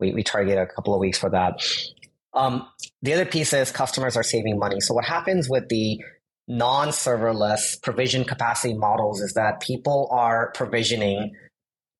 We 0.01 0.13
we 0.13 0.24
target 0.24 0.58
a 0.58 0.65
couple 0.65 0.93
of 0.93 1.00
weeks 1.00 1.17
for 1.17 1.29
that. 1.29 1.63
Um, 2.34 2.67
the 3.01 3.13
other 3.13 3.25
piece 3.25 3.53
is 3.53 3.72
customers 3.72 4.17
are 4.17 4.24
saving 4.24 4.58
money. 4.58 4.81
So 4.81 4.93
what 4.93 5.05
happens 5.05 5.50
with 5.50 5.70
the 5.70 6.00
non-serverless 6.48 7.81
provision 7.81 8.25
capacity 8.25 8.74
models 8.74 9.22
is 9.22 9.34
that 9.34 9.62
people 9.62 10.10
are 10.12 10.51
provisioning 10.53 11.34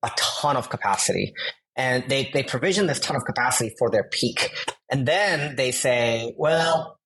a 0.02 0.10
ton 0.16 0.56
of 0.56 0.68
capacity 0.68 1.32
and 1.76 2.04
they, 2.08 2.30
they 2.34 2.42
provision 2.42 2.86
this 2.86 3.00
ton 3.00 3.16
of 3.16 3.24
capacity 3.24 3.74
for 3.78 3.90
their 3.90 4.04
peak. 4.04 4.50
And 4.90 5.06
then 5.06 5.56
they 5.56 5.70
say, 5.70 6.34
well, 6.36 6.98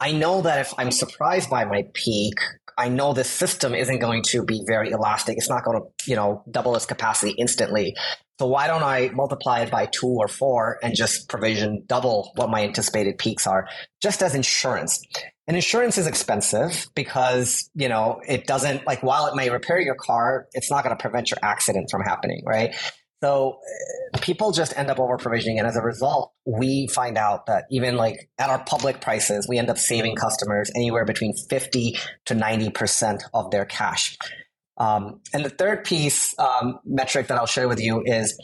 I 0.00 0.12
know 0.12 0.42
that 0.42 0.60
if 0.60 0.72
I'm 0.78 0.90
surprised 0.90 1.50
by 1.50 1.64
my 1.64 1.84
peak, 1.92 2.34
I 2.78 2.88
know 2.88 3.12
this 3.12 3.28
system 3.28 3.74
isn't 3.74 3.98
going 3.98 4.22
to 4.28 4.44
be 4.44 4.62
very 4.66 4.90
elastic. 4.90 5.36
It's 5.36 5.50
not 5.50 5.64
going 5.64 5.82
to, 5.82 6.10
you 6.10 6.14
know, 6.14 6.44
double 6.48 6.76
its 6.76 6.86
capacity 6.86 7.32
instantly. 7.32 7.96
So 8.38 8.46
why 8.46 8.68
don't 8.68 8.84
I 8.84 9.10
multiply 9.12 9.60
it 9.60 9.70
by 9.70 9.86
two 9.86 10.06
or 10.06 10.28
four 10.28 10.78
and 10.80 10.94
just 10.94 11.28
provision 11.28 11.82
double 11.88 12.30
what 12.36 12.48
my 12.50 12.62
anticipated 12.62 13.18
peaks 13.18 13.48
are, 13.48 13.68
just 14.00 14.22
as 14.22 14.36
insurance. 14.36 15.04
And 15.48 15.56
insurance 15.56 15.98
is 15.98 16.06
expensive 16.06 16.86
because, 16.94 17.68
you 17.74 17.88
know, 17.88 18.20
it 18.28 18.46
doesn't 18.46 18.86
like 18.86 19.02
while 19.02 19.26
it 19.26 19.34
may 19.34 19.50
repair 19.50 19.80
your 19.80 19.96
car, 19.96 20.46
it's 20.52 20.70
not 20.70 20.84
going 20.84 20.96
to 20.96 21.00
prevent 21.02 21.32
your 21.32 21.38
accident 21.42 21.88
from 21.90 22.02
happening, 22.02 22.44
right? 22.46 22.76
So 23.22 23.58
uh, 24.14 24.18
people 24.20 24.52
just 24.52 24.76
end 24.78 24.90
up 24.90 25.00
over 25.00 25.16
provisioning. 25.16 25.58
And 25.58 25.66
as 25.66 25.76
a 25.76 25.82
result, 25.82 26.32
we 26.46 26.86
find 26.86 27.18
out 27.18 27.46
that 27.46 27.64
even 27.70 27.96
like 27.96 28.28
at 28.38 28.48
our 28.50 28.62
public 28.64 29.00
prices, 29.00 29.46
we 29.48 29.58
end 29.58 29.70
up 29.70 29.78
saving 29.78 30.14
customers 30.14 30.70
anywhere 30.74 31.04
between 31.04 31.34
50 31.34 31.96
to 32.26 32.34
90% 32.34 33.20
of 33.34 33.50
their 33.50 33.64
cash. 33.64 34.16
Um, 34.76 35.20
and 35.32 35.44
the 35.44 35.50
third 35.50 35.84
piece 35.84 36.38
um, 36.38 36.78
metric 36.84 37.26
that 37.26 37.38
I'll 37.38 37.46
share 37.46 37.68
with 37.68 37.80
you 37.80 38.02
is 38.04 38.38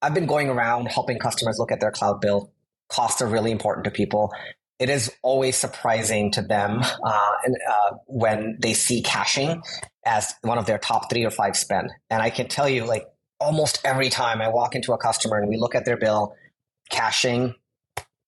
I've 0.00 0.14
been 0.14 0.26
going 0.26 0.48
around 0.48 0.86
helping 0.86 1.18
customers 1.18 1.58
look 1.58 1.72
at 1.72 1.80
their 1.80 1.90
cloud 1.90 2.20
bill. 2.20 2.52
Costs 2.88 3.20
are 3.20 3.26
really 3.26 3.50
important 3.50 3.84
to 3.84 3.90
people. 3.90 4.32
It 4.78 4.88
is 4.88 5.12
always 5.22 5.56
surprising 5.56 6.30
to 6.32 6.42
them 6.42 6.80
uh, 6.80 7.30
and, 7.44 7.56
uh, 7.68 7.96
when 8.06 8.56
they 8.60 8.72
see 8.72 9.02
caching 9.02 9.60
as 10.06 10.32
one 10.42 10.56
of 10.56 10.66
their 10.66 10.78
top 10.78 11.10
three 11.10 11.24
or 11.24 11.30
five 11.30 11.56
spend. 11.56 11.90
And 12.08 12.22
I 12.22 12.30
can 12.30 12.48
tell 12.48 12.68
you, 12.68 12.86
like 12.86 13.04
almost 13.40 13.80
every 13.84 14.10
time 14.10 14.40
I 14.40 14.48
walk 14.48 14.74
into 14.74 14.92
a 14.92 14.98
customer 14.98 15.38
and 15.38 15.48
we 15.48 15.56
look 15.56 15.74
at 15.74 15.84
their 15.84 15.96
bill, 15.96 16.36
caching, 16.90 17.54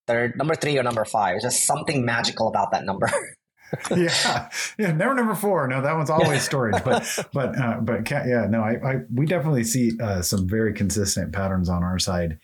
they're 0.06 0.32
number 0.36 0.54
three 0.54 0.78
or 0.78 0.82
number 0.82 1.04
five. 1.04 1.32
There's 1.34 1.54
just 1.54 1.64
something 1.64 2.04
magical 2.04 2.48
about 2.48 2.72
that 2.72 2.84
number. 2.84 3.10
yeah, 3.90 4.50
yeah, 4.78 4.92
never 4.92 5.14
number 5.14 5.34
four. 5.34 5.66
No, 5.68 5.80
that 5.80 5.96
one's 5.96 6.10
always 6.10 6.42
storage. 6.50 6.82
But 6.84 7.26
but 7.32 7.58
uh, 7.58 7.78
but 7.80 8.10
yeah, 8.10 8.46
no, 8.48 8.62
I, 8.62 8.72
I 8.84 8.96
we 9.12 9.26
definitely 9.26 9.64
see 9.64 9.92
uh, 10.00 10.22
some 10.22 10.48
very 10.48 10.72
consistent 10.72 11.32
patterns 11.32 11.68
on 11.68 11.82
our 11.82 11.98
side. 11.98 12.38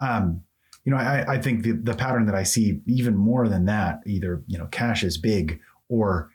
Um, 0.00 0.42
you 0.84 0.92
know, 0.92 0.98
I, 0.98 1.34
I 1.34 1.40
think 1.40 1.64
the 1.64 1.72
the 1.72 1.94
pattern 1.94 2.26
that 2.26 2.34
I 2.34 2.44
see 2.44 2.80
even 2.86 3.16
more 3.16 3.48
than 3.48 3.64
that, 3.66 4.00
either 4.06 4.42
you 4.46 4.58
know, 4.58 4.66
cache 4.66 5.02
is 5.02 5.18
big 5.18 5.60
or 5.88 6.30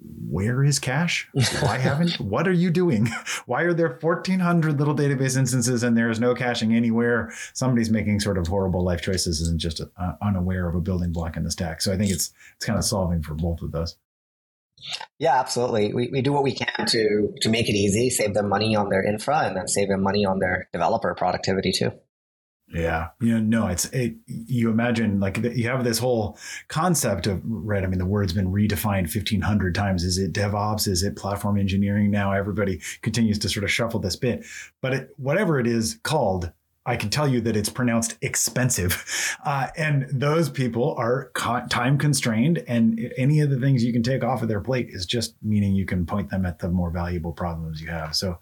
where 0.00 0.62
is 0.62 0.78
cache? 0.78 1.28
Why 1.60 1.78
haven't? 1.78 2.12
what 2.20 2.46
are 2.46 2.52
you 2.52 2.70
doing? 2.70 3.08
Why 3.46 3.62
are 3.62 3.72
there 3.72 3.98
1,400 4.00 4.78
little 4.78 4.94
database 4.94 5.36
instances 5.36 5.82
and 5.82 5.96
there 5.96 6.10
is 6.10 6.20
no 6.20 6.34
caching 6.34 6.74
anywhere? 6.74 7.32
Somebody's 7.54 7.90
making 7.90 8.20
sort 8.20 8.38
of 8.38 8.46
horrible 8.46 8.84
life 8.84 9.02
choices 9.02 9.48
and 9.48 9.58
just 9.58 9.80
uh, 9.80 10.12
unaware 10.22 10.68
of 10.68 10.74
a 10.74 10.80
building 10.80 11.12
block 11.12 11.36
in 11.36 11.44
the 11.44 11.50
stack. 11.50 11.80
So 11.80 11.92
I 11.92 11.96
think 11.96 12.10
it's 12.10 12.32
it's 12.56 12.66
kind 12.66 12.78
of 12.78 12.84
solving 12.84 13.22
for 13.22 13.34
both 13.34 13.62
of 13.62 13.72
those. 13.72 13.96
Yeah, 15.18 15.40
absolutely. 15.40 15.94
We, 15.94 16.08
we 16.12 16.22
do 16.22 16.32
what 16.32 16.42
we 16.42 16.54
can 16.54 16.86
to 16.86 17.34
to 17.40 17.48
make 17.48 17.68
it 17.68 17.74
easy, 17.74 18.10
save 18.10 18.34
them 18.34 18.48
money 18.48 18.76
on 18.76 18.90
their 18.90 19.02
infra, 19.02 19.40
and 19.40 19.56
then 19.56 19.68
save 19.68 19.88
them 19.88 20.02
money 20.02 20.24
on 20.24 20.38
their 20.38 20.68
developer 20.72 21.14
productivity 21.14 21.72
too. 21.72 21.92
Yeah, 22.68 23.08
you 23.20 23.32
know, 23.32 23.60
no, 23.60 23.68
it's 23.68 23.84
it. 23.86 24.16
You 24.26 24.70
imagine 24.70 25.20
like 25.20 25.38
you 25.38 25.68
have 25.68 25.84
this 25.84 25.98
whole 25.98 26.36
concept 26.68 27.28
of 27.28 27.40
right. 27.44 27.84
I 27.84 27.86
mean, 27.86 28.00
the 28.00 28.06
word's 28.06 28.32
been 28.32 28.52
redefined 28.52 29.08
fifteen 29.08 29.40
hundred 29.40 29.74
times. 29.74 30.02
Is 30.02 30.18
it 30.18 30.32
DevOps? 30.32 30.88
Is 30.88 31.04
it 31.04 31.16
platform 31.16 31.58
engineering? 31.58 32.10
Now 32.10 32.32
everybody 32.32 32.80
continues 33.02 33.38
to 33.40 33.48
sort 33.48 33.62
of 33.62 33.70
shuffle 33.70 34.00
this 34.00 34.16
bit, 34.16 34.44
but 34.82 34.92
it, 34.92 35.10
whatever 35.16 35.60
it 35.60 35.68
is 35.68 36.00
called, 36.02 36.50
I 36.86 36.96
can 36.96 37.08
tell 37.08 37.28
you 37.28 37.40
that 37.42 37.56
it's 37.56 37.68
pronounced 37.68 38.16
expensive, 38.20 39.36
uh, 39.44 39.68
and 39.76 40.08
those 40.10 40.48
people 40.48 40.94
are 40.98 41.30
time 41.34 41.98
constrained, 41.98 42.64
and 42.66 43.12
any 43.16 43.40
of 43.40 43.50
the 43.50 43.60
things 43.60 43.84
you 43.84 43.92
can 43.92 44.02
take 44.02 44.24
off 44.24 44.42
of 44.42 44.48
their 44.48 44.60
plate 44.60 44.88
is 44.90 45.06
just 45.06 45.36
meaning 45.42 45.74
you 45.74 45.86
can 45.86 46.04
point 46.04 46.30
them 46.30 46.44
at 46.44 46.60
the 46.60 46.68
more 46.68 46.90
valuable 46.90 47.32
problems 47.32 47.80
you 47.80 47.88
have. 47.88 48.14
So, 48.14 48.38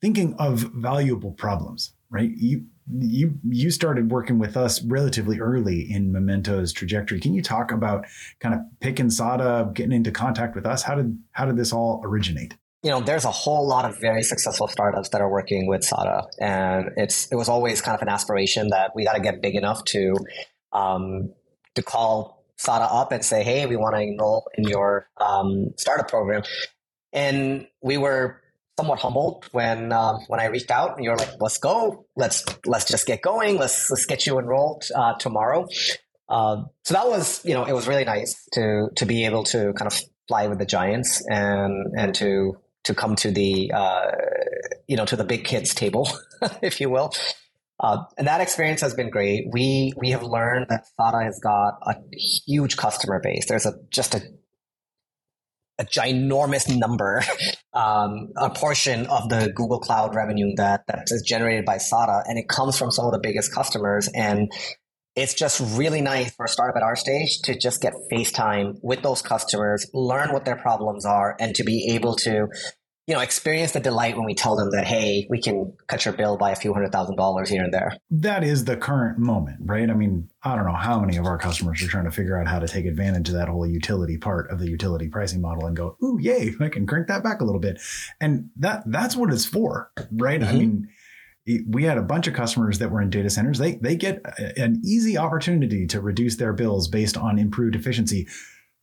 thinking 0.00 0.34
of 0.38 0.70
valuable 0.74 1.32
problems, 1.32 1.94
right? 2.10 2.30
You 2.34 2.64
you 2.90 3.38
you 3.48 3.70
started 3.70 4.10
working 4.10 4.38
with 4.38 4.56
us 4.56 4.82
relatively 4.82 5.38
early 5.38 5.90
in 5.90 6.12
Momento's 6.12 6.72
trajectory. 6.72 7.20
Can 7.20 7.34
you 7.34 7.42
talk 7.42 7.70
about 7.70 8.06
kind 8.40 8.54
of 8.54 8.60
picking 8.80 9.10
SADA, 9.10 9.70
getting 9.74 9.92
into 9.92 10.10
contact 10.10 10.54
with 10.54 10.66
us? 10.66 10.82
How 10.82 10.94
did 10.94 11.18
how 11.32 11.46
did 11.46 11.56
this 11.56 11.72
all 11.72 12.00
originate? 12.04 12.54
You 12.82 12.90
know, 12.90 13.00
there's 13.00 13.24
a 13.24 13.30
whole 13.30 13.66
lot 13.68 13.84
of 13.84 14.00
very 14.00 14.24
successful 14.24 14.66
startups 14.66 15.10
that 15.10 15.20
are 15.20 15.30
working 15.30 15.68
with 15.68 15.84
SADA, 15.84 16.24
and 16.40 16.90
it's 16.96 17.30
it 17.30 17.36
was 17.36 17.48
always 17.48 17.80
kind 17.80 17.94
of 17.94 18.02
an 18.02 18.08
aspiration 18.08 18.70
that 18.70 18.92
we 18.96 19.04
got 19.04 19.14
to 19.14 19.20
get 19.20 19.40
big 19.40 19.54
enough 19.54 19.84
to 19.86 20.16
um, 20.72 21.32
to 21.76 21.82
call 21.82 22.44
SADA 22.56 22.84
up 22.84 23.12
and 23.12 23.24
say, 23.24 23.44
"Hey, 23.44 23.66
we 23.66 23.76
want 23.76 23.94
to 23.94 24.02
enroll 24.02 24.48
in 24.58 24.64
your 24.64 25.08
um, 25.18 25.72
startup 25.76 26.08
program." 26.08 26.42
And 27.12 27.68
we 27.82 27.98
were 27.98 28.41
somewhat 28.78 29.00
humbled 29.00 29.46
when 29.52 29.92
uh, 29.92 30.18
when 30.28 30.40
I 30.40 30.46
reached 30.46 30.70
out 30.70 30.96
and 30.96 31.04
you're 31.04 31.16
like, 31.16 31.40
let's 31.40 31.58
go, 31.58 32.06
let's 32.16 32.44
let's 32.66 32.84
just 32.84 33.06
get 33.06 33.22
going, 33.22 33.56
let's 33.56 33.90
let's 33.90 34.06
get 34.06 34.26
you 34.26 34.38
enrolled 34.38 34.84
uh, 34.94 35.14
tomorrow. 35.14 35.66
Uh, 36.28 36.64
so 36.84 36.94
that 36.94 37.08
was 37.08 37.44
you 37.44 37.54
know 37.54 37.64
it 37.64 37.72
was 37.72 37.86
really 37.86 38.04
nice 38.04 38.46
to 38.52 38.88
to 38.96 39.06
be 39.06 39.24
able 39.24 39.44
to 39.44 39.72
kind 39.74 39.86
of 39.86 40.00
fly 40.28 40.46
with 40.46 40.58
the 40.58 40.66
giants 40.66 41.22
and 41.28 41.92
and 41.98 42.14
to 42.14 42.56
to 42.84 42.94
come 42.94 43.16
to 43.16 43.30
the 43.30 43.70
uh, 43.72 44.10
you 44.86 44.96
know 44.96 45.06
to 45.06 45.16
the 45.16 45.24
big 45.24 45.44
kids 45.44 45.74
table, 45.74 46.08
if 46.62 46.80
you 46.80 46.90
will. 46.90 47.12
Uh, 47.80 48.04
and 48.16 48.28
that 48.28 48.40
experience 48.40 48.80
has 48.80 48.94
been 48.94 49.10
great. 49.10 49.48
We 49.50 49.92
we 49.96 50.10
have 50.10 50.22
learned 50.22 50.66
that 50.68 50.86
SADA 50.96 51.24
has 51.24 51.40
got 51.42 51.78
a 51.82 51.96
huge 52.46 52.76
customer 52.76 53.20
base. 53.20 53.46
There's 53.48 53.66
a 53.66 53.74
just 53.90 54.14
a 54.14 54.22
a 55.78 55.84
ginormous 55.84 56.74
number, 56.74 57.22
um, 57.72 58.28
a 58.36 58.50
portion 58.50 59.06
of 59.06 59.28
the 59.28 59.52
Google 59.54 59.80
Cloud 59.80 60.14
revenue 60.14 60.54
that 60.56 60.82
that 60.86 61.08
is 61.10 61.22
generated 61.22 61.64
by 61.64 61.78
SADA, 61.78 62.24
and 62.26 62.38
it 62.38 62.48
comes 62.48 62.78
from 62.78 62.90
some 62.90 63.06
of 63.06 63.12
the 63.12 63.20
biggest 63.20 63.54
customers. 63.54 64.08
And 64.14 64.52
it's 65.14 65.34
just 65.34 65.60
really 65.76 66.00
nice 66.00 66.34
for 66.34 66.46
a 66.46 66.48
startup 66.48 66.76
at 66.76 66.82
our 66.82 66.96
stage 66.96 67.40
to 67.42 67.58
just 67.58 67.82
get 67.82 67.92
FaceTime 68.10 68.78
with 68.82 69.02
those 69.02 69.20
customers, 69.20 69.86
learn 69.92 70.32
what 70.32 70.44
their 70.44 70.56
problems 70.56 71.04
are, 71.04 71.36
and 71.38 71.54
to 71.54 71.64
be 71.64 71.92
able 71.94 72.16
to 72.16 72.48
you 73.06 73.14
know, 73.14 73.20
experience 73.20 73.72
the 73.72 73.80
delight 73.80 74.16
when 74.16 74.24
we 74.24 74.34
tell 74.34 74.54
them 74.54 74.70
that, 74.70 74.86
hey, 74.86 75.26
we 75.28 75.40
can 75.40 75.72
cut 75.88 76.04
your 76.04 76.14
bill 76.14 76.36
by 76.36 76.52
a 76.52 76.56
few 76.56 76.72
hundred 76.72 76.92
thousand 76.92 77.16
dollars 77.16 77.48
here 77.48 77.64
and 77.64 77.74
there. 77.74 77.96
That 78.10 78.44
is 78.44 78.64
the 78.64 78.76
current 78.76 79.18
moment, 79.18 79.58
right? 79.62 79.90
I 79.90 79.94
mean, 79.94 80.28
I 80.44 80.54
don't 80.54 80.66
know 80.66 80.76
how 80.76 81.00
many 81.00 81.16
of 81.16 81.26
our 81.26 81.36
customers 81.36 81.82
are 81.82 81.88
trying 81.88 82.04
to 82.04 82.12
figure 82.12 82.38
out 82.38 82.46
how 82.46 82.60
to 82.60 82.68
take 82.68 82.86
advantage 82.86 83.28
of 83.28 83.34
that 83.34 83.48
whole 83.48 83.66
utility 83.66 84.18
part 84.18 84.50
of 84.50 84.60
the 84.60 84.68
utility 84.68 85.08
pricing 85.08 85.40
model 85.40 85.66
and 85.66 85.76
go, 85.76 85.96
ooh, 86.02 86.18
yay, 86.20 86.54
I 86.60 86.68
can 86.68 86.86
crank 86.86 87.08
that 87.08 87.24
back 87.24 87.40
a 87.40 87.44
little 87.44 87.60
bit. 87.60 87.80
And 88.20 88.50
that 88.56 88.84
that's 88.86 89.16
what 89.16 89.32
it's 89.32 89.46
for, 89.46 89.90
right? 90.12 90.40
Mm-hmm. 90.40 90.54
I 90.54 90.58
mean, 90.58 90.88
we 91.68 91.82
had 91.82 91.98
a 91.98 92.02
bunch 92.02 92.28
of 92.28 92.34
customers 92.34 92.78
that 92.78 92.92
were 92.92 93.02
in 93.02 93.10
data 93.10 93.30
centers. 93.30 93.58
They 93.58 93.74
they 93.74 93.96
get 93.96 94.22
an 94.56 94.80
easy 94.84 95.18
opportunity 95.18 95.88
to 95.88 96.00
reduce 96.00 96.36
their 96.36 96.52
bills 96.52 96.86
based 96.86 97.16
on 97.16 97.40
improved 97.40 97.74
efficiency 97.74 98.28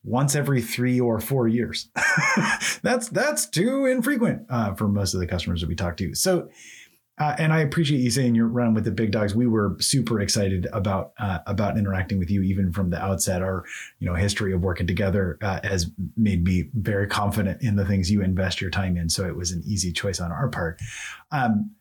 once 0.03 0.35
every 0.35 0.61
three 0.61 0.99
or 0.99 1.19
four 1.19 1.47
years. 1.47 1.89
that's 2.81 3.09
that's 3.09 3.45
too 3.45 3.85
infrequent 3.85 4.45
uh, 4.49 4.73
for 4.73 4.87
most 4.87 5.13
of 5.13 5.19
the 5.19 5.27
customers 5.27 5.61
that 5.61 5.67
we 5.67 5.75
talk 5.75 5.97
to. 5.97 6.15
So, 6.15 6.49
uh, 7.19 7.35
and 7.37 7.51
I 7.51 7.59
appreciate 7.59 7.99
you 7.99 8.09
saying 8.09 8.35
you're 8.35 8.47
running 8.47 8.73
with 8.73 8.85
the 8.85 8.91
big 8.91 9.11
dogs. 9.11 9.35
We 9.35 9.45
were 9.45 9.75
super 9.79 10.21
excited 10.21 10.67
about 10.71 11.11
uh, 11.19 11.39
about 11.45 11.77
interacting 11.77 12.17
with 12.17 12.29
you 12.29 12.41
even 12.43 12.71
from 12.71 12.89
the 12.89 13.01
outset. 13.01 13.41
Our 13.41 13.65
you 13.99 14.07
know 14.07 14.15
history 14.15 14.53
of 14.53 14.61
working 14.61 14.87
together 14.87 15.37
uh, 15.41 15.59
has 15.63 15.91
made 16.15 16.43
me 16.45 16.69
very 16.73 17.07
confident 17.07 17.61
in 17.61 17.75
the 17.75 17.85
things 17.85 18.09
you 18.09 18.21
invest 18.21 18.61
your 18.61 18.71
time 18.71 18.95
in. 18.95 19.09
So 19.09 19.25
it 19.25 19.35
was 19.35 19.51
an 19.51 19.63
easy 19.65 19.91
choice 19.91 20.19
on 20.19 20.31
our 20.31 20.47
part. 20.47 20.79
Um, 21.31 21.71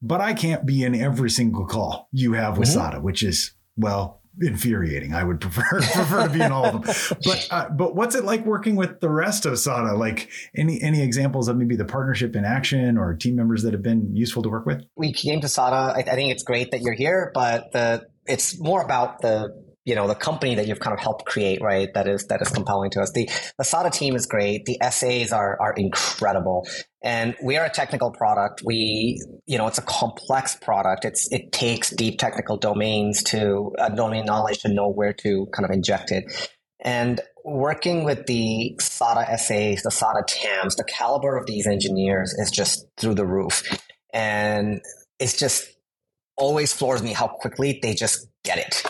but 0.00 0.20
I 0.20 0.32
can't 0.32 0.64
be 0.64 0.84
in 0.84 0.94
every 0.94 1.30
single 1.30 1.66
call 1.66 2.08
you 2.12 2.34
have 2.34 2.56
with 2.56 2.68
mm-hmm. 2.68 2.78
SADA, 2.78 3.00
which 3.00 3.22
is 3.22 3.52
well 3.76 4.17
infuriating. 4.40 5.14
I 5.14 5.24
would 5.24 5.40
prefer 5.40 5.62
prefer 5.80 6.28
to 6.28 6.32
be 6.32 6.40
in 6.40 6.52
all 6.52 6.66
of 6.66 6.84
them. 6.84 7.18
But 7.24 7.48
uh, 7.50 7.68
but 7.70 7.94
what's 7.94 8.14
it 8.14 8.24
like 8.24 8.44
working 8.44 8.76
with 8.76 9.00
the 9.00 9.10
rest 9.10 9.46
of 9.46 9.58
SADA? 9.58 9.94
Like 9.94 10.28
any 10.56 10.80
any 10.80 11.02
examples 11.02 11.48
of 11.48 11.56
maybe 11.56 11.76
the 11.76 11.84
partnership 11.84 12.36
in 12.36 12.44
action 12.44 12.98
or 12.98 13.14
team 13.14 13.36
members 13.36 13.62
that 13.62 13.72
have 13.72 13.82
been 13.82 14.14
useful 14.14 14.42
to 14.42 14.48
work 14.48 14.66
with? 14.66 14.84
We 14.96 15.12
came 15.12 15.40
to 15.40 15.48
SADA. 15.48 15.74
I, 15.96 15.98
I 16.00 16.14
think 16.14 16.32
it's 16.32 16.42
great 16.42 16.70
that 16.70 16.80
you're 16.80 16.94
here, 16.94 17.30
but 17.34 17.72
the 17.72 18.06
it's 18.26 18.60
more 18.60 18.82
about 18.82 19.22
the 19.22 19.67
you 19.88 19.94
know 19.94 20.06
the 20.06 20.14
company 20.14 20.54
that 20.56 20.66
you've 20.66 20.80
kind 20.80 20.92
of 20.92 21.00
helped 21.00 21.24
create 21.24 21.62
right 21.62 21.88
that 21.94 22.06
is 22.06 22.26
that 22.26 22.42
is 22.42 22.50
compelling 22.50 22.90
to 22.90 23.00
us. 23.00 23.10
The 23.12 23.28
the 23.56 23.64
sada 23.64 23.88
team 23.88 24.14
is 24.14 24.26
great. 24.26 24.66
The 24.66 24.76
SAs 24.90 25.32
are 25.32 25.58
are 25.58 25.72
incredible. 25.72 26.68
And 27.02 27.34
we 27.42 27.56
are 27.56 27.64
a 27.64 27.70
technical 27.70 28.10
product. 28.10 28.60
We 28.62 29.18
you 29.46 29.56
know 29.56 29.66
it's 29.66 29.78
a 29.78 29.82
complex 29.82 30.56
product. 30.56 31.06
It's 31.06 31.32
it 31.32 31.52
takes 31.52 31.88
deep 31.88 32.18
technical 32.18 32.58
domains 32.58 33.22
to 33.24 33.72
uh, 33.78 33.88
domain 33.88 34.26
knowledge 34.26 34.58
to 34.58 34.68
know 34.68 34.90
where 34.90 35.14
to 35.14 35.46
kind 35.54 35.64
of 35.64 35.70
inject 35.70 36.12
it. 36.12 36.24
And 36.80 37.22
working 37.42 38.04
with 38.04 38.26
the 38.26 38.76
SADA 38.78 39.38
SAs, 39.38 39.82
the 39.82 39.90
SADA 39.90 40.24
TAMs, 40.28 40.76
the 40.76 40.84
caliber 40.84 41.38
of 41.38 41.46
these 41.46 41.66
engineers 41.66 42.34
is 42.34 42.50
just 42.50 42.86
through 42.98 43.14
the 43.14 43.26
roof. 43.26 43.62
And 44.12 44.82
it's 45.18 45.36
just 45.38 45.66
always 46.36 46.74
floors 46.74 47.02
me 47.02 47.14
how 47.14 47.26
quickly 47.26 47.80
they 47.82 47.94
just 47.94 48.28
get 48.44 48.58
it 48.58 48.84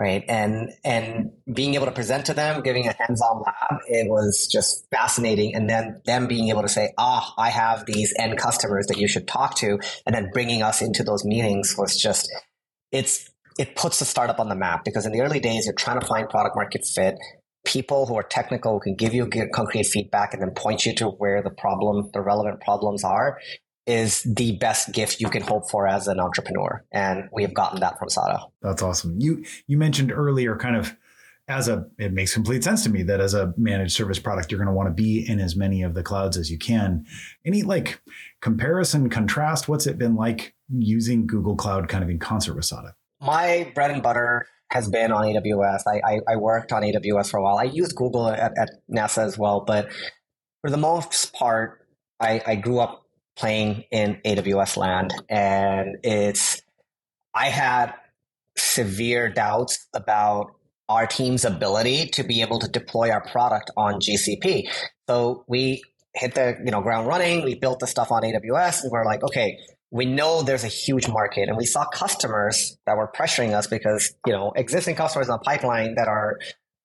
right? 0.00 0.24
And 0.28 0.70
and 0.82 1.30
being 1.52 1.74
able 1.74 1.84
to 1.84 1.92
present 1.92 2.24
to 2.26 2.34
them, 2.34 2.62
giving 2.62 2.88
a 2.88 2.94
hands-on 2.98 3.42
lab, 3.42 3.80
it 3.86 4.08
was 4.08 4.48
just 4.50 4.88
fascinating. 4.90 5.54
And 5.54 5.68
then 5.68 6.00
them 6.06 6.26
being 6.26 6.48
able 6.48 6.62
to 6.62 6.70
say, 6.70 6.94
"Ah, 6.96 7.34
I 7.36 7.50
have 7.50 7.84
these 7.84 8.14
end 8.18 8.38
customers 8.38 8.86
that 8.86 8.96
you 8.96 9.06
should 9.06 9.28
talk 9.28 9.56
to," 9.56 9.78
and 10.06 10.14
then 10.14 10.30
bringing 10.32 10.62
us 10.62 10.80
into 10.80 11.04
those 11.04 11.24
meetings 11.24 11.76
was 11.76 11.96
just 11.96 12.32
it's 12.90 13.28
it 13.58 13.76
puts 13.76 13.98
the 13.98 14.06
startup 14.06 14.40
on 14.40 14.48
the 14.48 14.54
map 14.54 14.84
because 14.84 15.04
in 15.04 15.12
the 15.12 15.20
early 15.20 15.38
days 15.38 15.66
you're 15.66 15.74
trying 15.74 16.00
to 16.00 16.06
find 16.06 16.30
product 16.30 16.56
market 16.56 16.86
fit. 16.86 17.16
People 17.66 18.06
who 18.06 18.16
are 18.16 18.22
technical 18.22 18.72
who 18.72 18.80
can 18.80 18.94
give 18.94 19.12
you 19.12 19.28
concrete 19.52 19.84
feedback 19.84 20.32
and 20.32 20.40
then 20.40 20.52
point 20.52 20.86
you 20.86 20.94
to 20.94 21.08
where 21.08 21.42
the 21.42 21.50
problem, 21.50 22.08
the 22.14 22.22
relevant 22.22 22.58
problems 22.62 23.04
are 23.04 23.38
is 23.90 24.22
the 24.22 24.52
best 24.52 24.92
gift 24.92 25.20
you 25.20 25.28
can 25.28 25.42
hope 25.42 25.68
for 25.68 25.88
as 25.88 26.06
an 26.06 26.20
entrepreneur. 26.20 26.84
And 26.92 27.28
we 27.32 27.42
have 27.42 27.52
gotten 27.52 27.80
that 27.80 27.98
from 27.98 28.08
SADA. 28.08 28.38
That's 28.62 28.82
awesome. 28.82 29.16
You 29.18 29.44
you 29.66 29.76
mentioned 29.76 30.12
earlier 30.12 30.56
kind 30.56 30.76
of 30.76 30.96
as 31.48 31.66
a 31.66 31.86
it 31.98 32.12
makes 32.12 32.32
complete 32.32 32.62
sense 32.62 32.84
to 32.84 32.90
me 32.90 33.02
that 33.02 33.20
as 33.20 33.34
a 33.34 33.52
managed 33.56 33.92
service 33.92 34.20
product 34.20 34.52
you're 34.52 34.58
going 34.58 34.72
to 34.72 34.74
want 34.74 34.88
to 34.88 34.94
be 34.94 35.28
in 35.28 35.40
as 35.40 35.56
many 35.56 35.82
of 35.82 35.94
the 35.94 36.04
clouds 36.04 36.36
as 36.36 36.50
you 36.50 36.58
can. 36.58 37.04
Any 37.44 37.62
like 37.62 38.00
comparison 38.40 39.10
contrast 39.10 39.68
what's 39.68 39.88
it 39.88 39.98
been 39.98 40.14
like 40.14 40.54
using 40.68 41.26
Google 41.26 41.56
Cloud 41.56 41.88
kind 41.88 42.04
of 42.04 42.10
in 42.10 42.20
concert 42.20 42.54
with 42.54 42.66
SADA? 42.66 42.94
My 43.20 43.70
bread 43.74 43.90
and 43.90 44.02
butter 44.02 44.46
has 44.70 44.88
been 44.88 45.10
on 45.10 45.24
AWS. 45.24 45.82
I, 45.88 46.00
I, 46.04 46.20
I 46.28 46.36
worked 46.36 46.70
on 46.70 46.82
AWS 46.82 47.28
for 47.28 47.38
a 47.38 47.42
while. 47.42 47.58
I 47.58 47.64
used 47.64 47.96
Google 47.96 48.28
at, 48.28 48.56
at 48.56 48.70
NASA 48.88 49.24
as 49.24 49.36
well, 49.36 49.64
but 49.66 49.90
for 50.60 50.70
the 50.70 50.76
most 50.76 51.32
part, 51.32 51.80
I, 52.20 52.40
I 52.46 52.54
grew 52.54 52.78
up 52.78 52.99
playing 53.40 53.84
in 53.90 54.20
AWS 54.24 54.76
land. 54.76 55.14
And 55.28 55.96
it's, 56.04 56.60
I 57.34 57.46
had 57.48 57.94
severe 58.56 59.30
doubts 59.30 59.88
about 59.94 60.54
our 60.88 61.06
team's 61.06 61.44
ability 61.44 62.08
to 62.08 62.22
be 62.22 62.42
able 62.42 62.58
to 62.58 62.68
deploy 62.68 63.10
our 63.10 63.22
product 63.22 63.70
on 63.76 63.94
GCP. 64.00 64.68
So 65.08 65.44
we 65.48 65.82
hit 66.14 66.34
the 66.34 66.56
you 66.64 66.70
know 66.70 66.82
ground 66.82 67.06
running. 67.06 67.44
We 67.44 67.54
built 67.54 67.78
the 67.78 67.86
stuff 67.86 68.10
on 68.10 68.22
AWS, 68.22 68.82
and 68.82 68.92
we're 68.92 69.04
like, 69.04 69.22
okay, 69.22 69.58
we 69.90 70.04
know 70.04 70.42
there's 70.42 70.64
a 70.64 70.68
huge 70.68 71.08
market, 71.08 71.48
and 71.48 71.56
we 71.56 71.64
saw 71.64 71.84
customers 71.86 72.76
that 72.86 72.96
were 72.96 73.10
pressuring 73.10 73.54
us 73.54 73.66
because 73.66 74.12
you 74.26 74.32
know 74.32 74.52
existing 74.56 74.96
customers 74.96 75.28
in 75.28 75.32
the 75.32 75.38
pipeline 75.38 75.94
that 75.94 76.08
are 76.08 76.38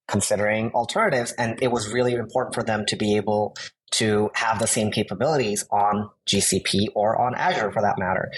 considering 0.07 0.71
alternatives, 0.71 1.33
and 1.33 1.61
it 1.61 1.71
was 1.71 1.91
really 1.91 2.13
important 2.13 2.53
for 2.53 2.63
them 2.63 2.85
to 2.87 2.95
be 2.95 3.15
able 3.15 3.55
to 3.97 4.29
have 4.33 4.59
the 4.59 4.67
same 4.67 4.91
capabilities 4.91 5.65
on 5.71 6.09
GCP 6.27 6.87
or 6.95 7.19
on 7.21 7.35
Azure 7.35 7.71
for 7.71 7.81
that 7.81 7.97
matter. 7.97 8.31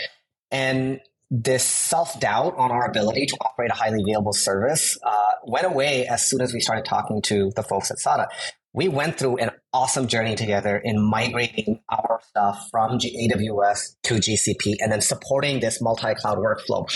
And 0.51 0.99
this 1.29 1.63
self 1.63 2.19
doubt 2.19 2.55
on 2.57 2.71
our 2.71 2.85
ability 2.85 3.25
to 3.27 3.37
operate 3.41 3.71
a 3.71 3.75
highly 3.75 4.01
available 4.01 4.33
service 4.33 4.97
uh, 5.03 5.31
went 5.45 5.65
away 5.65 6.07
as 6.07 6.25
soon 6.25 6.41
as 6.41 6.53
we 6.53 6.59
started 6.59 6.85
talking 6.85 7.21
to 7.23 7.51
the 7.55 7.63
folks 7.63 7.91
at 7.91 7.99
SADA. 7.99 8.27
We 8.73 8.87
went 8.87 9.17
through 9.17 9.37
an 9.37 9.51
awesome 9.73 10.07
journey 10.07 10.35
together 10.35 10.77
in 10.77 11.01
migrating 11.01 11.81
our 11.89 12.19
stuff 12.29 12.67
from 12.69 12.99
AWS 12.99 13.95
to 14.03 14.15
GCP 14.15 14.75
and 14.79 14.91
then 14.91 15.01
supporting 15.01 15.59
this 15.59 15.81
multi 15.81 16.13
cloud 16.15 16.37
workflow. 16.37 16.87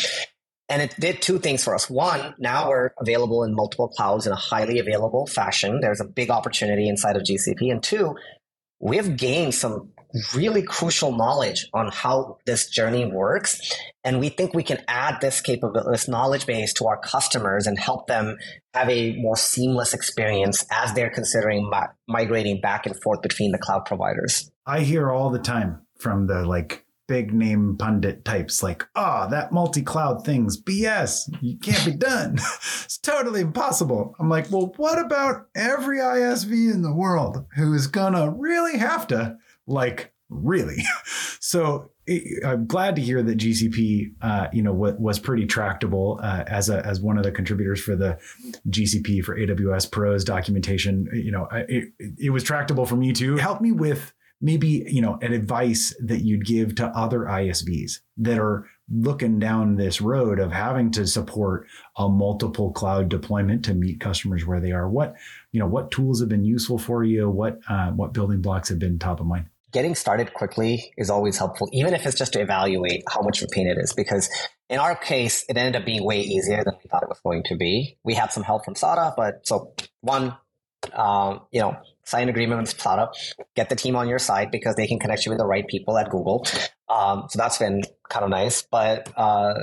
And 0.69 0.81
it 0.81 0.95
did 0.97 1.21
two 1.21 1.37
things 1.37 1.63
for 1.65 1.75
us. 1.75 1.89
One, 1.89 2.33
now 2.39 2.69
we're 2.69 2.91
available 2.97 3.43
in 3.43 3.53
multiple 3.53 3.89
clouds 3.89 4.25
in 4.25 4.31
a 4.31 4.37
highly 4.37 4.79
available 4.79 5.27
fashion. 5.27 5.81
There's 5.81 5.99
a 5.99 6.05
big 6.05 6.29
opportunity 6.29 6.87
inside 6.87 7.17
of 7.17 7.23
GCP. 7.23 7.71
And 7.71 7.83
two, 7.83 8.15
we 8.81 8.97
have 8.97 9.15
gained 9.15 9.53
some 9.53 9.89
really 10.35 10.61
crucial 10.61 11.15
knowledge 11.15 11.67
on 11.73 11.89
how 11.91 12.37
this 12.45 12.69
journey 12.69 13.05
works. 13.05 13.61
And 14.03 14.19
we 14.19 14.29
think 14.29 14.53
we 14.53 14.63
can 14.63 14.79
add 14.87 15.21
this 15.21 15.39
capability, 15.39 15.89
this 15.91 16.07
knowledge 16.07 16.45
base 16.45 16.73
to 16.73 16.87
our 16.87 16.97
customers 16.97 17.67
and 17.67 17.79
help 17.79 18.07
them 18.07 18.37
have 18.73 18.89
a 18.89 19.15
more 19.17 19.37
seamless 19.37 19.93
experience 19.93 20.65
as 20.71 20.93
they're 20.93 21.11
considering 21.11 21.69
mi- 21.69 21.87
migrating 22.07 22.59
back 22.59 22.85
and 22.85 23.01
forth 23.01 23.21
between 23.21 23.51
the 23.51 23.57
cloud 23.57 23.85
providers. 23.85 24.51
I 24.65 24.81
hear 24.81 25.11
all 25.11 25.29
the 25.29 25.39
time 25.39 25.81
from 25.97 26.27
the 26.27 26.43
like 26.45 26.85
big 27.11 27.33
name 27.33 27.75
pundit 27.77 28.23
types 28.23 28.63
like, 28.63 28.87
oh, 28.95 29.27
that 29.29 29.51
multi 29.51 29.81
cloud 29.81 30.23
thing's 30.23 30.57
BS. 30.57 31.29
You 31.41 31.57
can't 31.57 31.85
be 31.85 31.91
done. 31.91 32.35
it's 32.85 32.97
totally 32.99 33.41
impossible. 33.41 34.15
I'm 34.17 34.29
like, 34.29 34.49
well, 34.49 34.71
what 34.77 34.97
about 34.97 35.47
every 35.53 35.97
ISV 35.97 36.73
in 36.73 36.83
the 36.83 36.93
world 36.93 37.45
who 37.57 37.73
is 37.73 37.87
going 37.87 38.13
to 38.13 38.33
really 38.37 38.77
have 38.77 39.07
to 39.07 39.35
like 39.67 40.13
really. 40.29 40.85
so 41.41 41.91
I'm 42.45 42.65
glad 42.65 42.95
to 42.95 43.01
hear 43.01 43.21
that 43.21 43.37
GCP, 43.37 44.13
uh, 44.21 44.47
you 44.53 44.63
know, 44.63 44.71
what 44.71 44.97
was 44.97 45.19
pretty 45.19 45.45
tractable 45.45 46.17
uh, 46.23 46.45
as 46.47 46.69
a 46.69 46.85
as 46.85 47.01
one 47.01 47.17
of 47.17 47.25
the 47.25 47.31
contributors 47.33 47.81
for 47.81 47.97
the 47.97 48.17
GCP 48.69 49.21
for 49.21 49.37
AWS 49.37 49.91
Pros 49.91 50.23
documentation. 50.23 51.09
You 51.11 51.31
know, 51.31 51.49
it, 51.51 51.91
it 52.17 52.29
was 52.29 52.45
tractable 52.45 52.85
for 52.85 52.95
me 52.95 53.11
too. 53.11 53.35
Help 53.35 53.59
me 53.59 53.73
with 53.73 54.13
maybe 54.41 54.85
you 54.87 55.01
know 55.01 55.17
an 55.21 55.33
advice 55.33 55.95
that 56.01 56.21
you'd 56.21 56.45
give 56.45 56.75
to 56.75 56.87
other 56.87 57.21
ISVs 57.21 57.99
that 58.17 58.39
are 58.39 58.67
looking 58.93 59.39
down 59.39 59.75
this 59.75 60.01
road 60.01 60.39
of 60.39 60.51
having 60.51 60.91
to 60.91 61.07
support 61.07 61.67
a 61.97 62.09
multiple 62.09 62.71
cloud 62.71 63.07
deployment 63.07 63.63
to 63.65 63.73
meet 63.73 64.01
customers 64.01 64.45
where 64.45 64.59
they 64.59 64.71
are. 64.71 64.89
What 64.89 65.15
you 65.51 65.59
know, 65.59 65.67
what 65.67 65.91
tools 65.91 66.19
have 66.19 66.29
been 66.29 66.43
useful 66.43 66.77
for 66.77 67.03
you? 67.03 67.29
What 67.29 67.59
uh, 67.69 67.91
what 67.91 68.13
building 68.13 68.41
blocks 68.41 68.69
have 68.69 68.79
been 68.79 68.99
top 68.99 69.19
of 69.19 69.27
mind? 69.27 69.45
Getting 69.71 69.95
started 69.95 70.33
quickly 70.33 70.91
is 70.97 71.09
always 71.09 71.37
helpful, 71.37 71.69
even 71.71 71.93
if 71.93 72.05
it's 72.05 72.17
just 72.17 72.33
to 72.33 72.41
evaluate 72.41 73.03
how 73.09 73.21
much 73.21 73.41
of 73.41 73.47
a 73.49 73.55
pain 73.55 73.67
it 73.67 73.77
is. 73.77 73.93
Because 73.93 74.29
in 74.69 74.79
our 74.79 74.95
case, 74.95 75.45
it 75.47 75.55
ended 75.55 75.81
up 75.81 75.85
being 75.85 76.03
way 76.03 76.19
easier 76.19 76.61
than 76.63 76.73
we 76.83 76.89
thought 76.89 77.03
it 77.03 77.09
was 77.09 77.21
going 77.23 77.43
to 77.43 77.55
be. 77.55 77.97
We 78.03 78.13
had 78.13 78.33
some 78.33 78.43
help 78.43 78.65
from 78.65 78.75
SADA, 78.75 79.13
but 79.15 79.47
so 79.47 79.73
one, 80.01 80.35
um, 80.93 81.41
you 81.51 81.61
know, 81.61 81.77
sign 82.03 82.23
an 82.23 82.29
agreement 82.29 82.61
with 82.61 82.79
SADA, 82.79 83.09
get 83.55 83.69
the 83.69 83.75
team 83.75 83.95
on 83.95 84.07
your 84.07 84.19
side 84.19 84.51
because 84.51 84.75
they 84.75 84.87
can 84.87 84.99
connect 84.99 85.25
you 85.25 85.31
with 85.31 85.39
the 85.39 85.45
right 85.45 85.67
people 85.67 85.97
at 85.97 86.09
Google. 86.09 86.45
Um, 86.89 87.25
so 87.29 87.37
that's 87.37 87.57
been 87.57 87.83
kind 88.09 88.23
of 88.23 88.29
nice. 88.29 88.61
But 88.63 89.11
uh, 89.17 89.53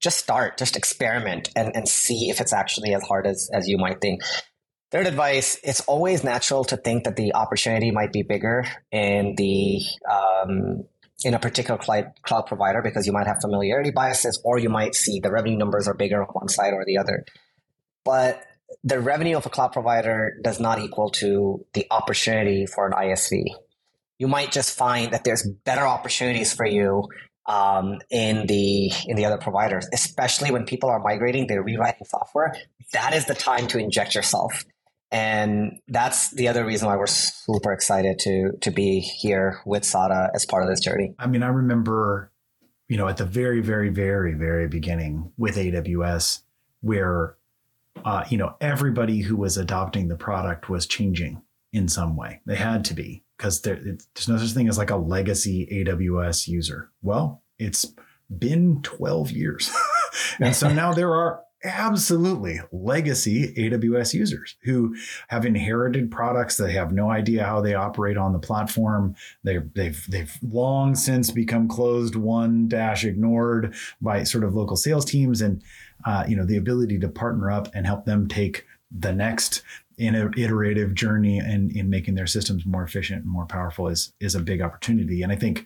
just 0.00 0.18
start, 0.18 0.58
just 0.58 0.76
experiment 0.76 1.50
and, 1.54 1.74
and 1.74 1.88
see 1.88 2.28
if 2.28 2.40
it's 2.40 2.52
actually 2.52 2.94
as 2.94 3.02
hard 3.02 3.26
as, 3.26 3.50
as 3.52 3.68
you 3.68 3.78
might 3.78 4.00
think. 4.00 4.22
Third 4.90 5.06
advice, 5.06 5.58
it's 5.64 5.80
always 5.82 6.22
natural 6.22 6.64
to 6.64 6.76
think 6.76 7.04
that 7.04 7.16
the 7.16 7.34
opportunity 7.34 7.90
might 7.90 8.12
be 8.12 8.22
bigger 8.22 8.64
in 8.90 9.34
the 9.36 9.80
um, 10.10 10.84
in 11.24 11.34
a 11.34 11.38
particular 11.38 11.78
cloud, 11.78 12.12
cloud 12.22 12.42
provider 12.42 12.82
because 12.82 13.06
you 13.06 13.12
might 13.12 13.26
have 13.26 13.36
familiarity 13.40 13.90
biases 13.90 14.40
or 14.44 14.58
you 14.58 14.68
might 14.68 14.94
see 14.94 15.20
the 15.20 15.30
revenue 15.30 15.56
numbers 15.56 15.88
are 15.88 15.94
bigger 15.94 16.22
on 16.22 16.28
one 16.32 16.48
side 16.48 16.72
or 16.72 16.84
the 16.84 16.98
other. 16.98 17.24
But 18.04 18.44
the 18.84 19.00
revenue 19.00 19.36
of 19.36 19.46
a 19.46 19.50
cloud 19.50 19.72
provider 19.72 20.36
does 20.42 20.60
not 20.60 20.78
equal 20.78 21.10
to 21.10 21.64
the 21.72 21.86
opportunity 21.90 22.66
for 22.66 22.86
an 22.86 22.92
ISV. 22.92 23.44
You 24.18 24.28
might 24.28 24.52
just 24.52 24.76
find 24.76 25.12
that 25.12 25.24
there's 25.24 25.46
better 25.64 25.86
opportunities 25.86 26.52
for 26.52 26.66
you 26.66 27.08
um, 27.46 27.98
in 28.10 28.46
the 28.46 28.92
in 29.06 29.16
the 29.16 29.24
other 29.24 29.38
providers, 29.38 29.88
especially 29.92 30.50
when 30.50 30.64
people 30.64 30.90
are 30.90 31.00
migrating, 31.00 31.46
they're 31.46 31.62
rewriting 31.62 32.04
software. 32.04 32.54
That 32.92 33.14
is 33.14 33.26
the 33.26 33.34
time 33.34 33.66
to 33.68 33.78
inject 33.78 34.14
yourself, 34.14 34.64
and 35.10 35.80
that's 35.88 36.30
the 36.30 36.48
other 36.48 36.64
reason 36.64 36.86
why 36.86 36.96
we're 36.96 37.06
super 37.06 37.72
excited 37.72 38.18
to 38.20 38.52
to 38.60 38.70
be 38.70 39.00
here 39.00 39.60
with 39.66 39.84
SADA 39.84 40.30
as 40.34 40.46
part 40.46 40.62
of 40.62 40.68
this 40.68 40.80
journey. 40.80 41.14
I 41.18 41.26
mean, 41.26 41.42
I 41.42 41.48
remember, 41.48 42.30
you 42.88 42.96
know, 42.96 43.08
at 43.08 43.16
the 43.16 43.24
very, 43.24 43.60
very, 43.60 43.88
very, 43.88 44.34
very 44.34 44.68
beginning 44.68 45.32
with 45.36 45.56
AWS, 45.56 46.42
where 46.80 47.36
uh, 48.04 48.24
you 48.28 48.38
know, 48.38 48.54
everybody 48.60 49.20
who 49.20 49.36
was 49.36 49.56
adopting 49.56 50.08
the 50.08 50.16
product 50.16 50.68
was 50.68 50.86
changing 50.86 51.42
in 51.72 51.88
some 51.88 52.16
way. 52.16 52.40
They 52.46 52.56
had 52.56 52.84
to 52.86 52.94
be 52.94 53.24
because 53.36 53.62
there, 53.62 53.76
there's 53.76 54.28
no 54.28 54.36
such 54.36 54.50
thing 54.50 54.68
as 54.68 54.78
like 54.78 54.90
a 54.90 54.96
legacy 54.96 55.66
AWS 55.70 56.48
user. 56.48 56.90
Well, 57.02 57.42
it's 57.58 57.94
been 58.38 58.82
12 58.82 59.30
years. 59.30 59.70
and 60.40 60.54
so 60.54 60.68
now 60.72 60.92
there 60.92 61.14
are 61.14 61.42
absolutely 61.64 62.60
legacy 62.72 63.52
AWS 63.54 64.14
users 64.14 64.56
who 64.62 64.94
have 65.28 65.44
inherited 65.44 66.10
products. 66.10 66.56
They 66.56 66.72
have 66.72 66.92
no 66.92 67.10
idea 67.10 67.44
how 67.44 67.60
they 67.60 67.74
operate 67.74 68.16
on 68.16 68.32
the 68.32 68.38
platform. 68.38 69.14
They, 69.44 69.58
they've 69.74 70.04
they've 70.08 70.36
long 70.42 70.94
since 70.94 71.30
become 71.30 71.68
closed, 71.68 72.16
one 72.16 72.68
dash 72.68 73.04
ignored 73.04 73.74
by 74.00 74.24
sort 74.24 74.44
of 74.44 74.54
local 74.54 74.76
sales 74.76 75.04
teams, 75.04 75.40
and 75.40 75.62
uh, 76.04 76.24
you 76.28 76.36
know, 76.36 76.44
the 76.44 76.56
ability 76.56 76.98
to 76.98 77.08
partner 77.08 77.50
up 77.50 77.68
and 77.74 77.86
help 77.86 78.04
them 78.04 78.28
take 78.28 78.66
the 78.90 79.12
next 79.12 79.62
in 79.98 80.14
an 80.14 80.32
iterative 80.36 80.94
journey 80.94 81.38
and 81.38 81.70
in 81.72 81.88
making 81.88 82.14
their 82.14 82.26
systems 82.26 82.66
more 82.66 82.82
efficient 82.82 83.22
and 83.22 83.32
more 83.32 83.46
powerful 83.46 83.88
is 83.88 84.12
is 84.20 84.34
a 84.34 84.40
big 84.40 84.60
opportunity. 84.60 85.22
And 85.22 85.32
I 85.32 85.36
think 85.36 85.64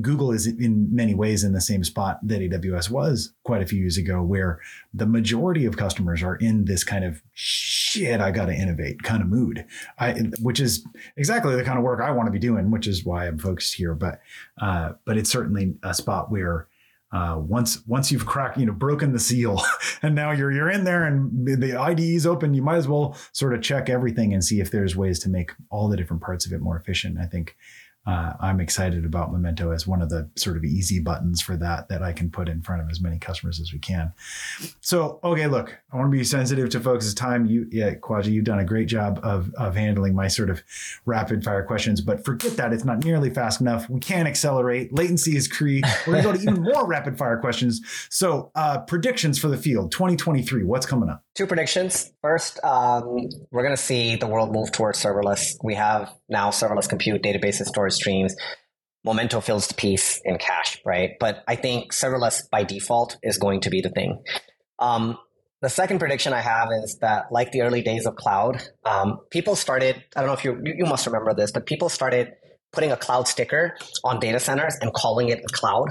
Google 0.00 0.32
is 0.32 0.46
in 0.46 0.94
many 0.94 1.14
ways 1.14 1.44
in 1.44 1.52
the 1.52 1.60
same 1.60 1.84
spot 1.84 2.20
that 2.22 2.40
AWS 2.40 2.90
was 2.90 3.32
quite 3.44 3.62
a 3.62 3.66
few 3.66 3.80
years 3.80 3.96
ago, 3.96 4.22
where 4.22 4.60
the 4.94 5.06
majority 5.06 5.64
of 5.64 5.76
customers 5.76 6.22
are 6.22 6.36
in 6.36 6.64
this 6.66 6.84
kind 6.84 7.04
of 7.04 7.22
shit, 7.34 8.20
I 8.20 8.30
got 8.30 8.46
to 8.46 8.54
innovate 8.54 9.02
kind 9.02 9.22
of 9.22 9.28
mood, 9.28 9.64
I, 9.98 10.12
which 10.40 10.60
is 10.60 10.84
exactly 11.16 11.56
the 11.56 11.64
kind 11.64 11.78
of 11.78 11.84
work 11.84 12.00
I 12.00 12.10
want 12.12 12.26
to 12.26 12.32
be 12.32 12.38
doing, 12.38 12.70
which 12.70 12.86
is 12.86 13.04
why 13.04 13.26
I'm 13.26 13.38
focused 13.38 13.74
here. 13.74 13.94
But 13.94 14.20
uh, 14.60 14.92
but 15.04 15.16
it's 15.16 15.30
certainly 15.30 15.74
a 15.82 15.94
spot 15.94 16.30
where 16.30 16.67
uh, 17.10 17.36
once 17.38 17.86
once 17.86 18.12
you've 18.12 18.26
cracked, 18.26 18.58
you 18.58 18.66
know, 18.66 18.72
broken 18.72 19.12
the 19.12 19.18
seal, 19.18 19.62
and 20.02 20.14
now 20.14 20.30
you're 20.30 20.52
you're 20.52 20.70
in 20.70 20.84
there, 20.84 21.04
and 21.04 21.46
the 21.46 21.76
IDE 21.76 22.00
is 22.00 22.26
open. 22.26 22.54
You 22.54 22.62
might 22.62 22.76
as 22.76 22.88
well 22.88 23.16
sort 23.32 23.54
of 23.54 23.62
check 23.62 23.88
everything 23.88 24.34
and 24.34 24.44
see 24.44 24.60
if 24.60 24.70
there's 24.70 24.94
ways 24.94 25.18
to 25.20 25.28
make 25.28 25.52
all 25.70 25.88
the 25.88 25.96
different 25.96 26.22
parts 26.22 26.44
of 26.44 26.52
it 26.52 26.60
more 26.60 26.76
efficient. 26.76 27.18
I 27.18 27.26
think 27.26 27.56
uh, 28.08 28.32
I'm 28.40 28.58
excited 28.58 29.04
about 29.04 29.30
Momento 29.32 29.70
as 29.70 29.86
one 29.86 30.00
of 30.00 30.08
the 30.08 30.30
sort 30.34 30.56
of 30.56 30.64
easy 30.64 30.98
buttons 30.98 31.42
for 31.42 31.58
that 31.58 31.90
that 31.90 32.02
I 32.02 32.14
can 32.14 32.30
put 32.30 32.48
in 32.48 32.62
front 32.62 32.80
of 32.80 32.88
as 32.88 33.02
many 33.02 33.18
customers 33.18 33.60
as 33.60 33.70
we 33.70 33.78
can. 33.78 34.14
So, 34.80 35.20
okay, 35.22 35.46
look, 35.46 35.78
I 35.92 35.96
want 35.96 36.10
to 36.10 36.18
be 36.18 36.24
sensitive 36.24 36.70
to 36.70 36.80
folks' 36.80 37.12
time. 37.12 37.44
You, 37.44 37.68
yeah, 37.70 37.96
Khwaja, 37.96 38.32
you've 38.32 38.46
done 38.46 38.60
a 38.60 38.64
great 38.64 38.88
job 38.88 39.20
of 39.22 39.52
of 39.58 39.76
handling 39.76 40.14
my 40.14 40.26
sort 40.26 40.48
of 40.48 40.62
rapid 41.04 41.44
fire 41.44 41.62
questions, 41.62 42.00
but 42.00 42.24
forget 42.24 42.56
that 42.56 42.72
it's 42.72 42.84
not 42.84 43.04
nearly 43.04 43.28
fast 43.28 43.60
enough. 43.60 43.90
We 43.90 44.00
can't 44.00 44.26
accelerate. 44.26 44.90
Latency 44.90 45.36
is 45.36 45.46
key. 45.46 45.82
We're 46.06 46.22
going 46.22 46.22
to 46.22 46.30
go 46.30 46.32
to 46.32 46.40
even 46.40 46.62
more 46.62 46.86
rapid 46.86 47.18
fire 47.18 47.38
questions. 47.38 47.82
So, 48.08 48.50
uh, 48.54 48.78
predictions 48.78 49.38
for 49.38 49.48
the 49.48 49.58
field 49.58 49.92
2023. 49.92 50.64
What's 50.64 50.86
coming 50.86 51.10
up? 51.10 51.24
Two 51.34 51.46
predictions. 51.46 52.10
First, 52.22 52.58
um, 52.64 53.28
we're 53.50 53.64
going 53.64 53.76
to 53.76 53.82
see 53.82 54.16
the 54.16 54.26
world 54.26 54.50
move 54.50 54.72
towards 54.72 54.98
serverless. 54.98 55.58
We 55.62 55.74
have 55.74 56.10
now 56.28 56.50
serverless 56.50 56.88
compute, 56.88 57.22
databases, 57.22 57.66
storage 57.66 57.94
streams. 57.94 58.34
Momento 59.04 59.40
fills 59.40 59.68
the 59.68 59.74
piece 59.74 60.20
in 60.24 60.38
cache, 60.38 60.80
right? 60.84 61.12
But 61.20 61.44
I 61.46 61.56
think 61.56 61.92
serverless 61.92 62.48
by 62.50 62.64
default 62.64 63.16
is 63.22 63.38
going 63.38 63.60
to 63.62 63.70
be 63.70 63.80
the 63.80 63.90
thing. 63.90 64.22
Um, 64.78 65.18
the 65.60 65.68
second 65.68 65.98
prediction 65.98 66.32
I 66.32 66.40
have 66.40 66.68
is 66.84 66.98
that, 67.00 67.32
like 67.32 67.50
the 67.52 67.62
early 67.62 67.82
days 67.82 68.06
of 68.06 68.16
cloud, 68.16 68.62
um, 68.84 69.20
people 69.30 69.56
started. 69.56 69.96
I 70.14 70.20
don't 70.20 70.28
know 70.28 70.34
if 70.34 70.44
you 70.44 70.60
you 70.64 70.84
must 70.84 71.06
remember 71.06 71.34
this, 71.34 71.50
but 71.50 71.66
people 71.66 71.88
started 71.88 72.34
putting 72.72 72.92
a 72.92 72.96
cloud 72.96 73.26
sticker 73.26 73.76
on 74.04 74.20
data 74.20 74.38
centers 74.38 74.76
and 74.80 74.92
calling 74.92 75.30
it 75.30 75.40
a 75.40 75.52
cloud. 75.52 75.88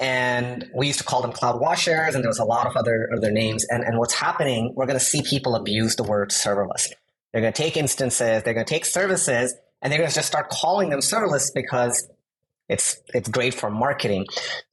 And 0.00 0.68
we 0.74 0.88
used 0.88 0.98
to 0.98 1.04
call 1.04 1.22
them 1.22 1.30
cloud 1.30 1.60
washers, 1.60 2.16
and 2.16 2.24
there 2.24 2.30
was 2.30 2.40
a 2.40 2.44
lot 2.44 2.66
of 2.66 2.76
other 2.76 3.08
other 3.16 3.30
names. 3.30 3.64
And, 3.68 3.84
and 3.84 3.98
what's 3.98 4.14
happening, 4.14 4.72
we're 4.74 4.86
going 4.86 4.98
to 4.98 5.04
see 5.04 5.22
people 5.22 5.54
abuse 5.54 5.94
the 5.94 6.02
word 6.02 6.30
serverless. 6.30 6.90
They're 7.32 7.42
going 7.42 7.52
to 7.52 7.62
take 7.62 7.76
instances, 7.76 8.42
they're 8.42 8.54
going 8.54 8.66
to 8.66 8.74
take 8.74 8.84
services, 8.84 9.54
and 9.84 9.92
they're 9.92 9.98
going 9.98 10.08
to 10.08 10.14
just 10.14 10.26
start 10.26 10.48
calling 10.48 10.88
them 10.88 11.00
serverless 11.00 11.52
because 11.54 12.08
it's 12.68 12.96
it's 13.12 13.28
great 13.28 13.52
for 13.52 13.70
marketing. 13.70 14.26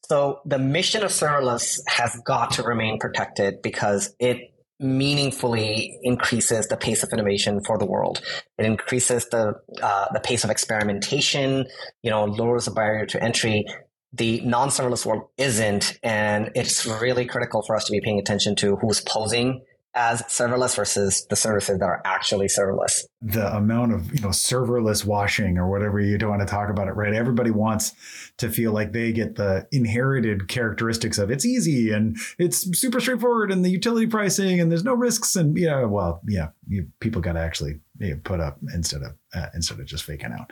So 0.05 0.39
the 0.45 0.57
mission 0.57 1.03
of 1.03 1.11
serverless 1.11 1.79
has 1.87 2.19
got 2.25 2.51
to 2.53 2.63
remain 2.63 2.97
protected 2.97 3.61
because 3.61 4.15
it 4.19 4.53
meaningfully 4.79 5.99
increases 6.01 6.67
the 6.67 6.77
pace 6.77 7.03
of 7.03 7.13
innovation 7.13 7.61
for 7.63 7.77
the 7.77 7.85
world. 7.85 8.21
It 8.57 8.65
increases 8.65 9.27
the 9.29 9.55
uh, 9.81 10.05
the 10.13 10.21
pace 10.21 10.45
of 10.45 10.49
experimentation. 10.49 11.65
You 12.01 12.09
know, 12.09 12.23
lowers 12.23 12.65
the 12.65 12.71
barrier 12.71 13.05
to 13.07 13.21
entry. 13.21 13.65
The 14.13 14.41
non-serverless 14.41 15.05
world 15.05 15.29
isn't, 15.37 15.97
and 16.03 16.51
it's 16.53 16.85
really 16.85 17.25
critical 17.25 17.61
for 17.61 17.77
us 17.77 17.85
to 17.85 17.93
be 17.93 18.01
paying 18.01 18.19
attention 18.19 18.57
to 18.57 18.75
who's 18.75 18.99
posing 18.99 19.61
as 19.93 20.21
serverless 20.23 20.75
versus 20.75 21.25
the 21.29 21.35
services 21.35 21.79
that 21.79 21.85
are 21.85 22.01
actually 22.05 22.47
serverless. 22.47 23.01
The 23.21 23.53
amount 23.55 23.93
of, 23.93 24.13
you 24.13 24.21
know, 24.21 24.29
serverless 24.29 25.05
washing 25.05 25.57
or 25.57 25.69
whatever 25.69 25.99
you 25.99 26.17
don't 26.17 26.29
want 26.29 26.41
to 26.41 26.47
talk 26.47 26.69
about 26.69 26.87
it, 26.87 26.91
right? 26.91 27.13
Everybody 27.13 27.51
wants 27.51 27.93
to 28.37 28.49
feel 28.49 28.71
like 28.71 28.93
they 28.93 29.11
get 29.11 29.35
the 29.35 29.67
inherited 29.71 30.47
characteristics 30.47 31.17
of 31.17 31.29
it's 31.29 31.45
easy 31.45 31.91
and 31.91 32.17
it's 32.39 32.79
super 32.79 32.99
straightforward 32.99 33.51
and 33.51 33.65
the 33.65 33.69
utility 33.69 34.07
pricing 34.07 34.59
and 34.59 34.71
there's 34.71 34.85
no 34.85 34.93
risks 34.93 35.35
and 35.35 35.57
yeah, 35.57 35.83
well, 35.83 36.21
yeah, 36.25 36.49
you, 36.67 36.87
people 37.01 37.21
got 37.21 37.33
to 37.33 37.39
actually 37.39 37.79
you 37.99 38.11
know, 38.11 38.19
put 38.23 38.39
up 38.39 38.59
instead 38.73 39.01
of 39.03 39.15
uh, 39.33 39.47
instead 39.53 39.79
of 39.79 39.85
just 39.85 40.05
faking 40.05 40.31
out. 40.31 40.51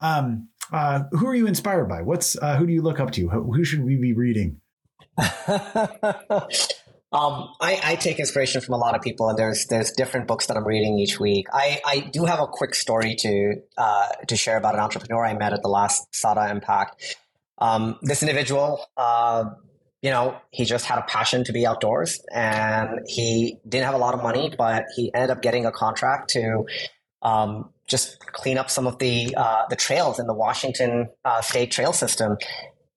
Um, 0.00 0.48
uh, 0.72 1.04
who 1.12 1.26
are 1.26 1.34
you 1.34 1.46
inspired 1.46 1.88
by? 1.88 2.02
What's 2.02 2.36
uh, 2.36 2.56
who 2.56 2.66
do 2.66 2.72
you 2.72 2.82
look 2.82 3.00
up 3.00 3.12
to? 3.12 3.28
Who, 3.28 3.52
who 3.52 3.64
should 3.64 3.84
we 3.84 3.96
be 3.96 4.12
reading? 4.12 4.60
Um, 7.12 7.48
I, 7.60 7.80
I, 7.82 7.96
take 7.96 8.20
inspiration 8.20 8.60
from 8.60 8.74
a 8.74 8.78
lot 8.78 8.94
of 8.94 9.02
people, 9.02 9.28
and 9.28 9.36
there's 9.36 9.66
there's 9.66 9.90
different 9.90 10.28
books 10.28 10.46
that 10.46 10.56
I'm 10.56 10.64
reading 10.64 10.96
each 11.00 11.18
week. 11.18 11.48
I, 11.52 11.80
I 11.84 12.00
do 12.00 12.24
have 12.24 12.38
a 12.38 12.46
quick 12.46 12.72
story 12.72 13.16
to 13.16 13.54
uh, 13.76 14.06
to 14.28 14.36
share 14.36 14.56
about 14.56 14.74
an 14.74 14.80
entrepreneur 14.80 15.24
I 15.24 15.34
met 15.34 15.52
at 15.52 15.62
the 15.62 15.68
last 15.68 16.14
SADA 16.14 16.50
Impact. 16.50 17.16
Um, 17.58 17.98
this 18.02 18.22
individual, 18.22 18.86
uh, 18.96 19.44
you 20.02 20.10
know, 20.10 20.36
he 20.52 20.64
just 20.64 20.86
had 20.86 20.98
a 20.98 21.02
passion 21.02 21.42
to 21.44 21.52
be 21.52 21.66
outdoors, 21.66 22.20
and 22.32 23.00
he 23.08 23.58
didn't 23.68 23.86
have 23.86 23.94
a 23.94 23.98
lot 23.98 24.14
of 24.14 24.22
money, 24.22 24.54
but 24.56 24.84
he 24.94 25.12
ended 25.12 25.30
up 25.30 25.42
getting 25.42 25.66
a 25.66 25.72
contract 25.72 26.30
to 26.30 26.64
um, 27.22 27.70
just 27.88 28.20
clean 28.20 28.56
up 28.56 28.70
some 28.70 28.86
of 28.86 28.98
the 29.00 29.34
uh, 29.36 29.64
the 29.68 29.74
trails 29.74 30.20
in 30.20 30.28
the 30.28 30.34
Washington 30.34 31.08
uh, 31.24 31.40
State 31.42 31.72
trail 31.72 31.92
system, 31.92 32.36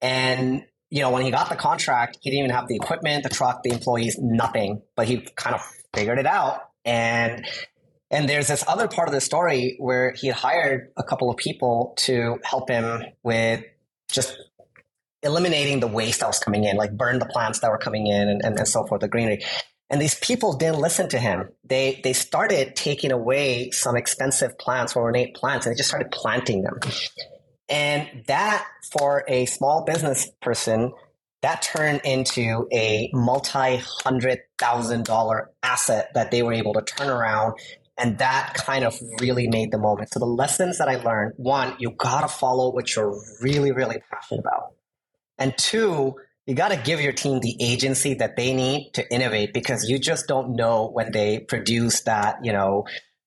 and 0.04 0.66
you 0.94 1.00
know, 1.00 1.10
when 1.10 1.24
he 1.24 1.32
got 1.32 1.50
the 1.50 1.56
contract, 1.56 2.20
he 2.22 2.30
didn't 2.30 2.46
even 2.46 2.56
have 2.56 2.68
the 2.68 2.76
equipment, 2.76 3.24
the 3.24 3.30
truck, 3.30 3.64
the 3.64 3.72
employees, 3.72 4.20
nothing. 4.22 4.84
But 4.96 5.08
he 5.08 5.22
kind 5.36 5.56
of 5.56 5.62
figured 5.92 6.20
it 6.20 6.28
out. 6.28 6.70
And 6.86 7.48
and 8.12 8.30
there's 8.30 8.48
this 8.48 8.64
other 8.68 8.88
part 8.88 9.08
of 9.08 9.14
the 9.14 9.20
story 9.20 9.76
where 9.80 10.12
he 10.12 10.28
had 10.28 10.36
hired 10.36 10.92
a 10.96 11.02
couple 11.02 11.32
of 11.32 11.38
people 11.38 11.96
to 12.02 12.38
help 12.44 12.70
him 12.70 13.06
with 13.24 13.64
just 14.12 14.38
eliminating 15.24 15.80
the 15.80 15.88
waste 15.88 16.20
that 16.20 16.28
was 16.28 16.38
coming 16.38 16.64
in, 16.64 16.78
like 16.78 16.96
burn 16.96 17.18
the 17.18 17.26
plants 17.26 17.62
that 17.62 17.72
were 17.72 17.80
coming 17.80 18.06
in 18.06 18.30
and, 18.30 18.46
and, 18.46 18.60
and 18.60 18.68
so 18.68 18.86
forth, 18.86 19.02
the 19.02 19.08
greenery. 19.08 19.44
And 19.90 20.00
these 20.00 20.14
people 20.14 20.58
didn't 20.58 20.78
listen 20.78 21.10
to 21.10 21.18
him. 21.18 21.50
They 21.64 22.02
they 22.04 22.14
started 22.14 22.76
taking 22.76 23.12
away 23.12 23.72
some 23.72 23.96
expensive 23.96 24.60
plants 24.60 24.96
or 24.96 25.02
ornate 25.02 25.34
plants 25.34 25.66
and 25.66 25.74
they 25.74 25.78
just 25.78 25.90
started 25.90 26.12
planting 26.12 26.62
them. 26.62 26.80
And 27.74 28.24
that 28.28 28.68
for 28.92 29.26
a 29.28 29.48
small 29.48 29.84
business 29.84 30.30
person, 30.44 30.94
that 31.42 31.64
turned 31.64 32.02
into 32.06 32.68
a 32.72 33.10
multi 33.14 33.78
hundred 34.04 34.42
thousand 34.60 35.06
dollar 35.06 35.50
asset 35.64 36.12
that 36.14 36.30
they 36.30 36.44
were 36.44 36.54
able 36.54 36.74
to 36.76 36.84
turn 36.84 37.10
around. 37.10 37.56
And 37.98 38.20
that 38.20 38.54
kind 38.54 38.86
of 38.86 39.00
really 39.20 39.48
made 39.48 39.72
the 39.72 39.80
moment. 39.80 40.14
So 40.14 40.20
the 40.20 40.26
lessons 40.26 40.78
that 40.78 40.88
I 40.88 40.98
learned, 40.98 41.34
one, 41.38 41.76
you 41.80 41.96
gotta 41.98 42.28
follow 42.28 42.72
what 42.72 42.96
you're 42.96 43.20
really, 43.42 43.72
really 43.72 43.98
passionate 44.12 44.42
about. 44.42 44.74
And 45.40 45.58
two, 45.58 46.14
you 46.46 46.54
got 46.54 46.70
to 46.70 46.78
give 46.78 47.02
your 47.02 47.14
team 47.14 47.40
the 47.40 47.56
agency 47.60 48.16
that 48.16 48.36
they 48.36 48.54
need 48.54 48.92
to 48.94 49.14
innovate 49.14 49.54
because 49.54 49.90
you 49.90 49.98
just 49.98 50.28
don't 50.28 50.56
know 50.56 50.90
when 50.92 51.12
they 51.12 51.40
produce 51.40 52.02
that, 52.04 52.38
you 52.44 52.54
know, 52.54 52.86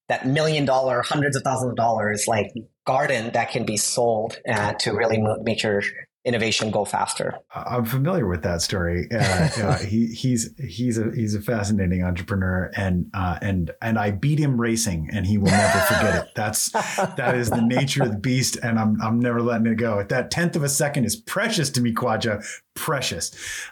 that 0.08 0.26
million 0.26 0.66
dollar, 0.66 1.02
hundreds 1.02 1.36
of 1.36 1.42
thousands 1.42 1.70
of 1.70 1.76
dollars, 1.76 2.26
like 2.28 2.52
garden 2.86 3.32
that 3.32 3.50
can 3.50 3.64
be 3.64 3.76
sold 3.76 4.38
uh, 4.48 4.72
to 4.74 4.92
really 4.92 5.22
make 5.42 5.62
your 5.62 5.82
innovation 6.26 6.72
go 6.72 6.84
faster. 6.84 7.38
I'm 7.54 7.84
familiar 7.84 8.26
with 8.26 8.42
that 8.42 8.60
story. 8.60 9.06
Uh, 9.12 9.18
uh, 9.18 9.78
he, 9.84 10.08
he's 10.08 10.50
he's 10.58 10.98
a 10.98 11.12
he's 11.14 11.34
a 11.34 11.40
fascinating 11.40 12.02
entrepreneur, 12.02 12.70
and 12.76 13.08
uh, 13.14 13.38
and 13.40 13.70
and 13.80 13.98
I 13.98 14.10
beat 14.10 14.38
him 14.38 14.60
racing, 14.60 15.08
and 15.12 15.24
he 15.24 15.38
will 15.38 15.52
never 15.52 15.78
forget 15.80 16.24
it. 16.26 16.30
That's 16.34 16.70
that 16.70 17.36
is 17.36 17.48
the 17.48 17.62
nature 17.62 18.02
of 18.02 18.10
the 18.10 18.18
beast, 18.18 18.58
and 18.62 18.78
I'm 18.78 19.00
I'm 19.00 19.20
never 19.20 19.40
letting 19.40 19.68
it 19.68 19.76
go. 19.76 20.00
At 20.00 20.08
that 20.10 20.30
tenth 20.30 20.56
of 20.56 20.64
a 20.64 20.68
second 20.68 21.04
is 21.04 21.16
precious 21.16 21.70
to 21.70 21.80
me, 21.80 21.94
Khwaja. 21.94 22.44
Precious. 22.74 23.30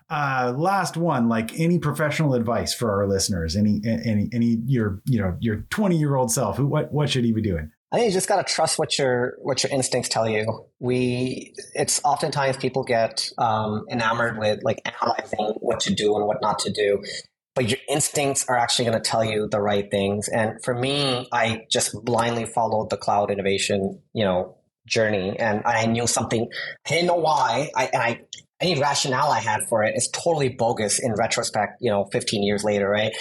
Uh, 0.09 0.55
last 0.57 0.97
one, 0.97 1.29
like 1.29 1.59
any 1.59 1.79
professional 1.79 2.35
advice 2.35 2.73
for 2.73 2.91
our 2.93 3.07
listeners, 3.07 3.57
any 3.57 3.81
any 3.85 4.31
any 4.33 4.59
your 4.65 5.03
you 5.05 5.21
know 5.21 5.37
your 5.41 5.57
20 5.71 5.99
year 5.99 6.15
old 6.15 6.31
self, 6.31 6.57
who 6.57 6.67
what 6.67 6.93
what 6.93 7.11
should 7.11 7.25
he 7.25 7.33
be 7.33 7.43
doing? 7.43 7.71
I 7.95 7.99
think 7.99 8.09
you 8.09 8.13
just 8.13 8.29
got 8.29 8.45
to 8.45 8.53
trust 8.53 8.77
what 8.77 8.99
your 8.99 9.37
what 9.39 9.63
your 9.63 9.71
instincts 9.71 10.09
tell 10.09 10.29
you. 10.29 10.67
We 10.81 11.55
it's 11.75 12.01
oftentimes 12.03 12.57
people 12.57 12.83
get 12.83 13.31
um, 13.39 13.87
enamored 13.89 14.37
with 14.37 14.65
like 14.65 14.81
analyzing 14.85 15.55
what 15.61 15.79
to 15.81 15.95
do 15.95 16.17
and 16.17 16.27
what 16.27 16.43
not 16.43 16.59
to 16.61 16.73
do, 16.73 17.05
but 17.55 17.69
your 17.69 17.79
instincts 17.89 18.47
are 18.49 18.59
actually 18.59 18.87
going 18.87 19.01
to 19.01 19.09
tell 19.09 19.25
you 19.25 19.47
the 19.49 19.61
right 19.61 19.89
things. 19.89 20.27
And 20.27 20.61
for 20.65 20.75
me, 20.75 21.29
I 21.31 21.67
just 21.71 21.95
blindly 22.05 22.47
followed 22.47 22.91
the 22.91 22.97
cloud 22.97 23.31
innovation, 23.31 24.03
you 24.13 24.25
know, 24.25 24.57
journey, 24.89 25.39
and 25.39 25.63
I 25.65 25.87
knew 25.87 26.09
something. 26.09 26.49
I 26.85 26.91
didn't 26.91 27.07
know 27.07 27.15
why. 27.15 27.71
I 27.77 27.91
and 27.93 28.03
I 28.03 28.23
any 28.61 28.81
rationale 28.81 29.31
I 29.31 29.39
had 29.39 29.69
for 29.69 29.85
it 29.85 29.95
is 29.97 30.09
totally 30.09 30.49
bogus 30.49 30.99
in 30.99 31.15
retrospect. 31.15 31.81
You 31.81 31.93
know, 31.93 32.07
15 32.11 32.43
years 32.43 32.65
later, 32.65 32.89
right? 32.89 33.15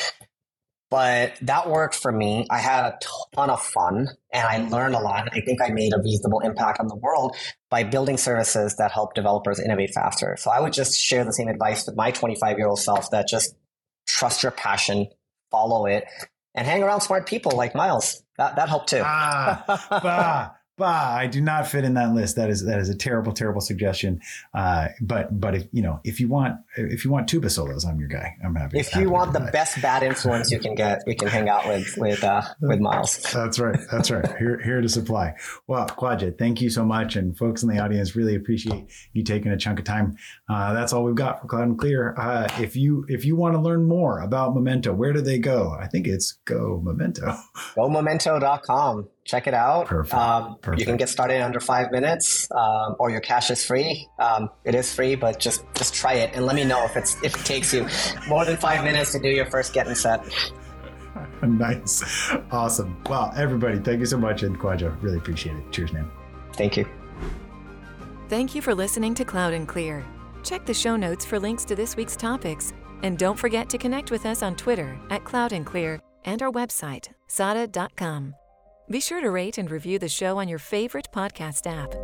But 0.93 1.39
that 1.41 1.71
worked 1.71 1.95
for 1.95 2.11
me. 2.11 2.45
I 2.51 2.59
had 2.59 2.85
a 2.85 2.99
ton 3.33 3.49
of 3.49 3.59
fun 3.63 4.09
and 4.31 4.47
I 4.47 4.57
learned 4.69 4.93
a 4.93 4.99
lot. 4.99 5.27
I 5.33 5.41
think 5.41 5.59
I 5.59 5.69
made 5.69 5.91
a 5.91 5.97
reasonable 5.97 6.41
impact 6.41 6.79
on 6.79 6.87
the 6.87 6.95
world 6.95 7.35
by 7.71 7.83
building 7.83 8.15
services 8.15 8.75
that 8.75 8.91
help 8.91 9.15
developers 9.15 9.59
innovate 9.59 9.89
faster. 9.95 10.35
So 10.37 10.51
I 10.51 10.59
would 10.59 10.71
just 10.71 10.95
share 10.95 11.25
the 11.25 11.33
same 11.33 11.47
advice 11.47 11.87
with 11.87 11.95
my 11.95 12.11
25 12.11 12.59
year 12.59 12.67
old 12.67 12.77
self 12.77 13.09
that 13.09 13.27
just 13.27 13.55
trust 14.05 14.43
your 14.43 14.51
passion, 14.51 15.07
follow 15.49 15.87
it, 15.87 16.05
and 16.53 16.67
hang 16.67 16.83
around 16.83 17.01
smart 17.01 17.25
people 17.25 17.57
like 17.57 17.73
Miles. 17.73 18.21
That, 18.37 18.57
that 18.57 18.69
helped 18.69 18.89
too. 18.89 19.01
ah, 19.03 19.63
bah. 19.89 20.51
Bah, 20.75 21.15
I 21.15 21.27
do 21.27 21.39
not 21.39 21.67
fit 21.67 21.83
in 21.83 21.93
that 21.93 22.15
list. 22.15 22.35
That 22.35 22.49
is 22.49 22.65
that 22.65 22.79
is 22.79 22.89
a 22.89 22.95
terrible, 22.95 23.31
terrible 23.31 23.61
suggestion. 23.61 24.21
Uh, 24.55 24.87
but 25.01 25.39
but 25.39 25.53
if 25.53 25.67
you 25.71 25.83
know 25.83 25.99
if 26.03 26.19
you 26.19 26.27
want 26.27 26.55
if 26.75 27.05
you 27.05 27.11
want 27.11 27.27
tuba 27.27 27.51
solos, 27.51 27.85
I'm 27.85 27.99
your 27.99 28.07
guy. 28.09 28.35
I'm 28.43 28.55
happy. 28.55 28.79
If 28.79 28.95
you 28.95 29.11
want 29.11 29.33
the 29.33 29.39
that. 29.39 29.53
best 29.53 29.79
bad 29.83 30.01
influence 30.01 30.49
you 30.49 30.59
can 30.59 30.73
get, 30.73 31.03
you 31.05 31.15
can 31.15 31.27
hang 31.27 31.47
out 31.47 31.67
with 31.67 31.95
with 31.97 32.23
uh, 32.23 32.41
with 32.59 32.79
Miles. 32.79 33.21
That's 33.33 33.59
right. 33.59 33.79
That's 33.91 34.09
right. 34.09 34.25
Here 34.37 34.59
here 34.63 34.81
to 34.81 34.89
supply. 34.89 35.35
Well, 35.67 35.85
Khwaja, 35.85 36.35
thank 36.39 36.59
you 36.59 36.71
so 36.71 36.83
much, 36.83 37.15
and 37.15 37.37
folks 37.37 37.61
in 37.61 37.69
the 37.69 37.77
audience 37.77 38.15
really 38.15 38.33
appreciate 38.33 38.89
you 39.13 39.23
taking 39.23 39.51
a 39.51 39.57
chunk 39.57 39.77
of 39.77 39.85
time. 39.85 40.17
Uh, 40.49 40.73
that's 40.73 40.91
all 40.91 41.03
we've 41.03 41.13
got 41.13 41.39
for 41.39 41.47
Cloud 41.47 41.63
and 41.63 41.77
Clear. 41.77 42.15
Uh, 42.17 42.47
if 42.59 42.75
you 42.75 43.05
if 43.09 43.25
you 43.25 43.35
want 43.35 43.53
to 43.53 43.59
learn 43.59 43.87
more 43.87 44.21
about 44.21 44.55
Momento, 44.55 44.91
where 44.91 45.13
do 45.13 45.21
they 45.21 45.37
go? 45.37 45.77
I 45.79 45.85
think 45.85 46.07
it's 46.07 46.31
Go 46.45 46.81
Momento. 46.83 47.37
GoMomento.com 47.75 49.07
check 49.25 49.47
it 49.47 49.53
out. 49.53 49.87
Perfect. 49.87 50.13
Um, 50.13 50.57
Perfect. 50.61 50.79
You 50.79 50.85
can 50.85 50.97
get 50.97 51.09
started 51.09 51.35
in 51.35 51.41
under 51.41 51.59
five 51.59 51.91
minutes, 51.91 52.47
um, 52.51 52.95
or 52.99 53.09
your 53.09 53.21
cache 53.21 53.51
is 53.51 53.65
free. 53.65 54.07
Um, 54.19 54.49
it 54.63 54.75
is 54.75 54.93
free, 54.93 55.15
but 55.15 55.39
just 55.39 55.63
just 55.75 55.93
try 55.93 56.13
it 56.13 56.31
and 56.33 56.45
let 56.45 56.55
me 56.55 56.63
know 56.63 56.83
if 56.85 56.95
it's 56.95 57.21
if 57.23 57.35
it 57.35 57.45
takes 57.45 57.73
you 57.73 57.87
more 58.27 58.45
than 58.45 58.57
five 58.57 58.83
minutes 58.83 59.11
to 59.13 59.19
do 59.19 59.29
your 59.29 59.45
first 59.45 59.73
getting 59.73 59.95
set. 59.95 60.25
nice, 61.43 62.31
awesome. 62.51 63.01
Well, 63.09 63.31
everybody, 63.35 63.79
thank 63.79 63.99
you 63.99 64.05
so 64.05 64.17
much, 64.17 64.43
and 64.43 64.57
Khwaja, 64.57 65.01
really 65.01 65.17
appreciate 65.17 65.55
it. 65.55 65.71
Cheers, 65.71 65.93
man. 65.93 66.09
Thank 66.53 66.77
you. 66.77 66.87
Thank 68.29 68.55
you 68.55 68.61
for 68.61 68.73
listening 68.73 69.13
to 69.15 69.25
Cloud 69.25 69.53
and 69.53 69.67
Clear. 69.67 70.03
Check 70.43 70.65
the 70.65 70.73
show 70.73 70.95
notes 70.95 71.23
for 71.25 71.39
links 71.39 71.65
to 71.65 71.75
this 71.75 71.95
week's 71.95 72.15
topics, 72.15 72.73
and 73.03 73.17
don't 73.17 73.37
forget 73.37 73.69
to 73.69 73.77
connect 73.77 74.11
with 74.11 74.25
us 74.25 74.41
on 74.43 74.55
Twitter 74.55 74.99
at 75.09 75.23
Cloud 75.23 75.53
and 75.53 75.65
Clear 75.65 75.99
and 76.25 76.41
our 76.41 76.51
website, 76.51 77.09
sada.com. 77.27 78.33
Be 78.93 78.99
sure 78.99 79.21
to 79.21 79.31
rate 79.31 79.57
and 79.57 79.71
review 79.71 79.97
the 79.97 80.07
show 80.07 80.37
on 80.37 80.47
your 80.47 80.59
favorite 80.59 81.09
podcast 81.11 81.65
app. 81.65 81.95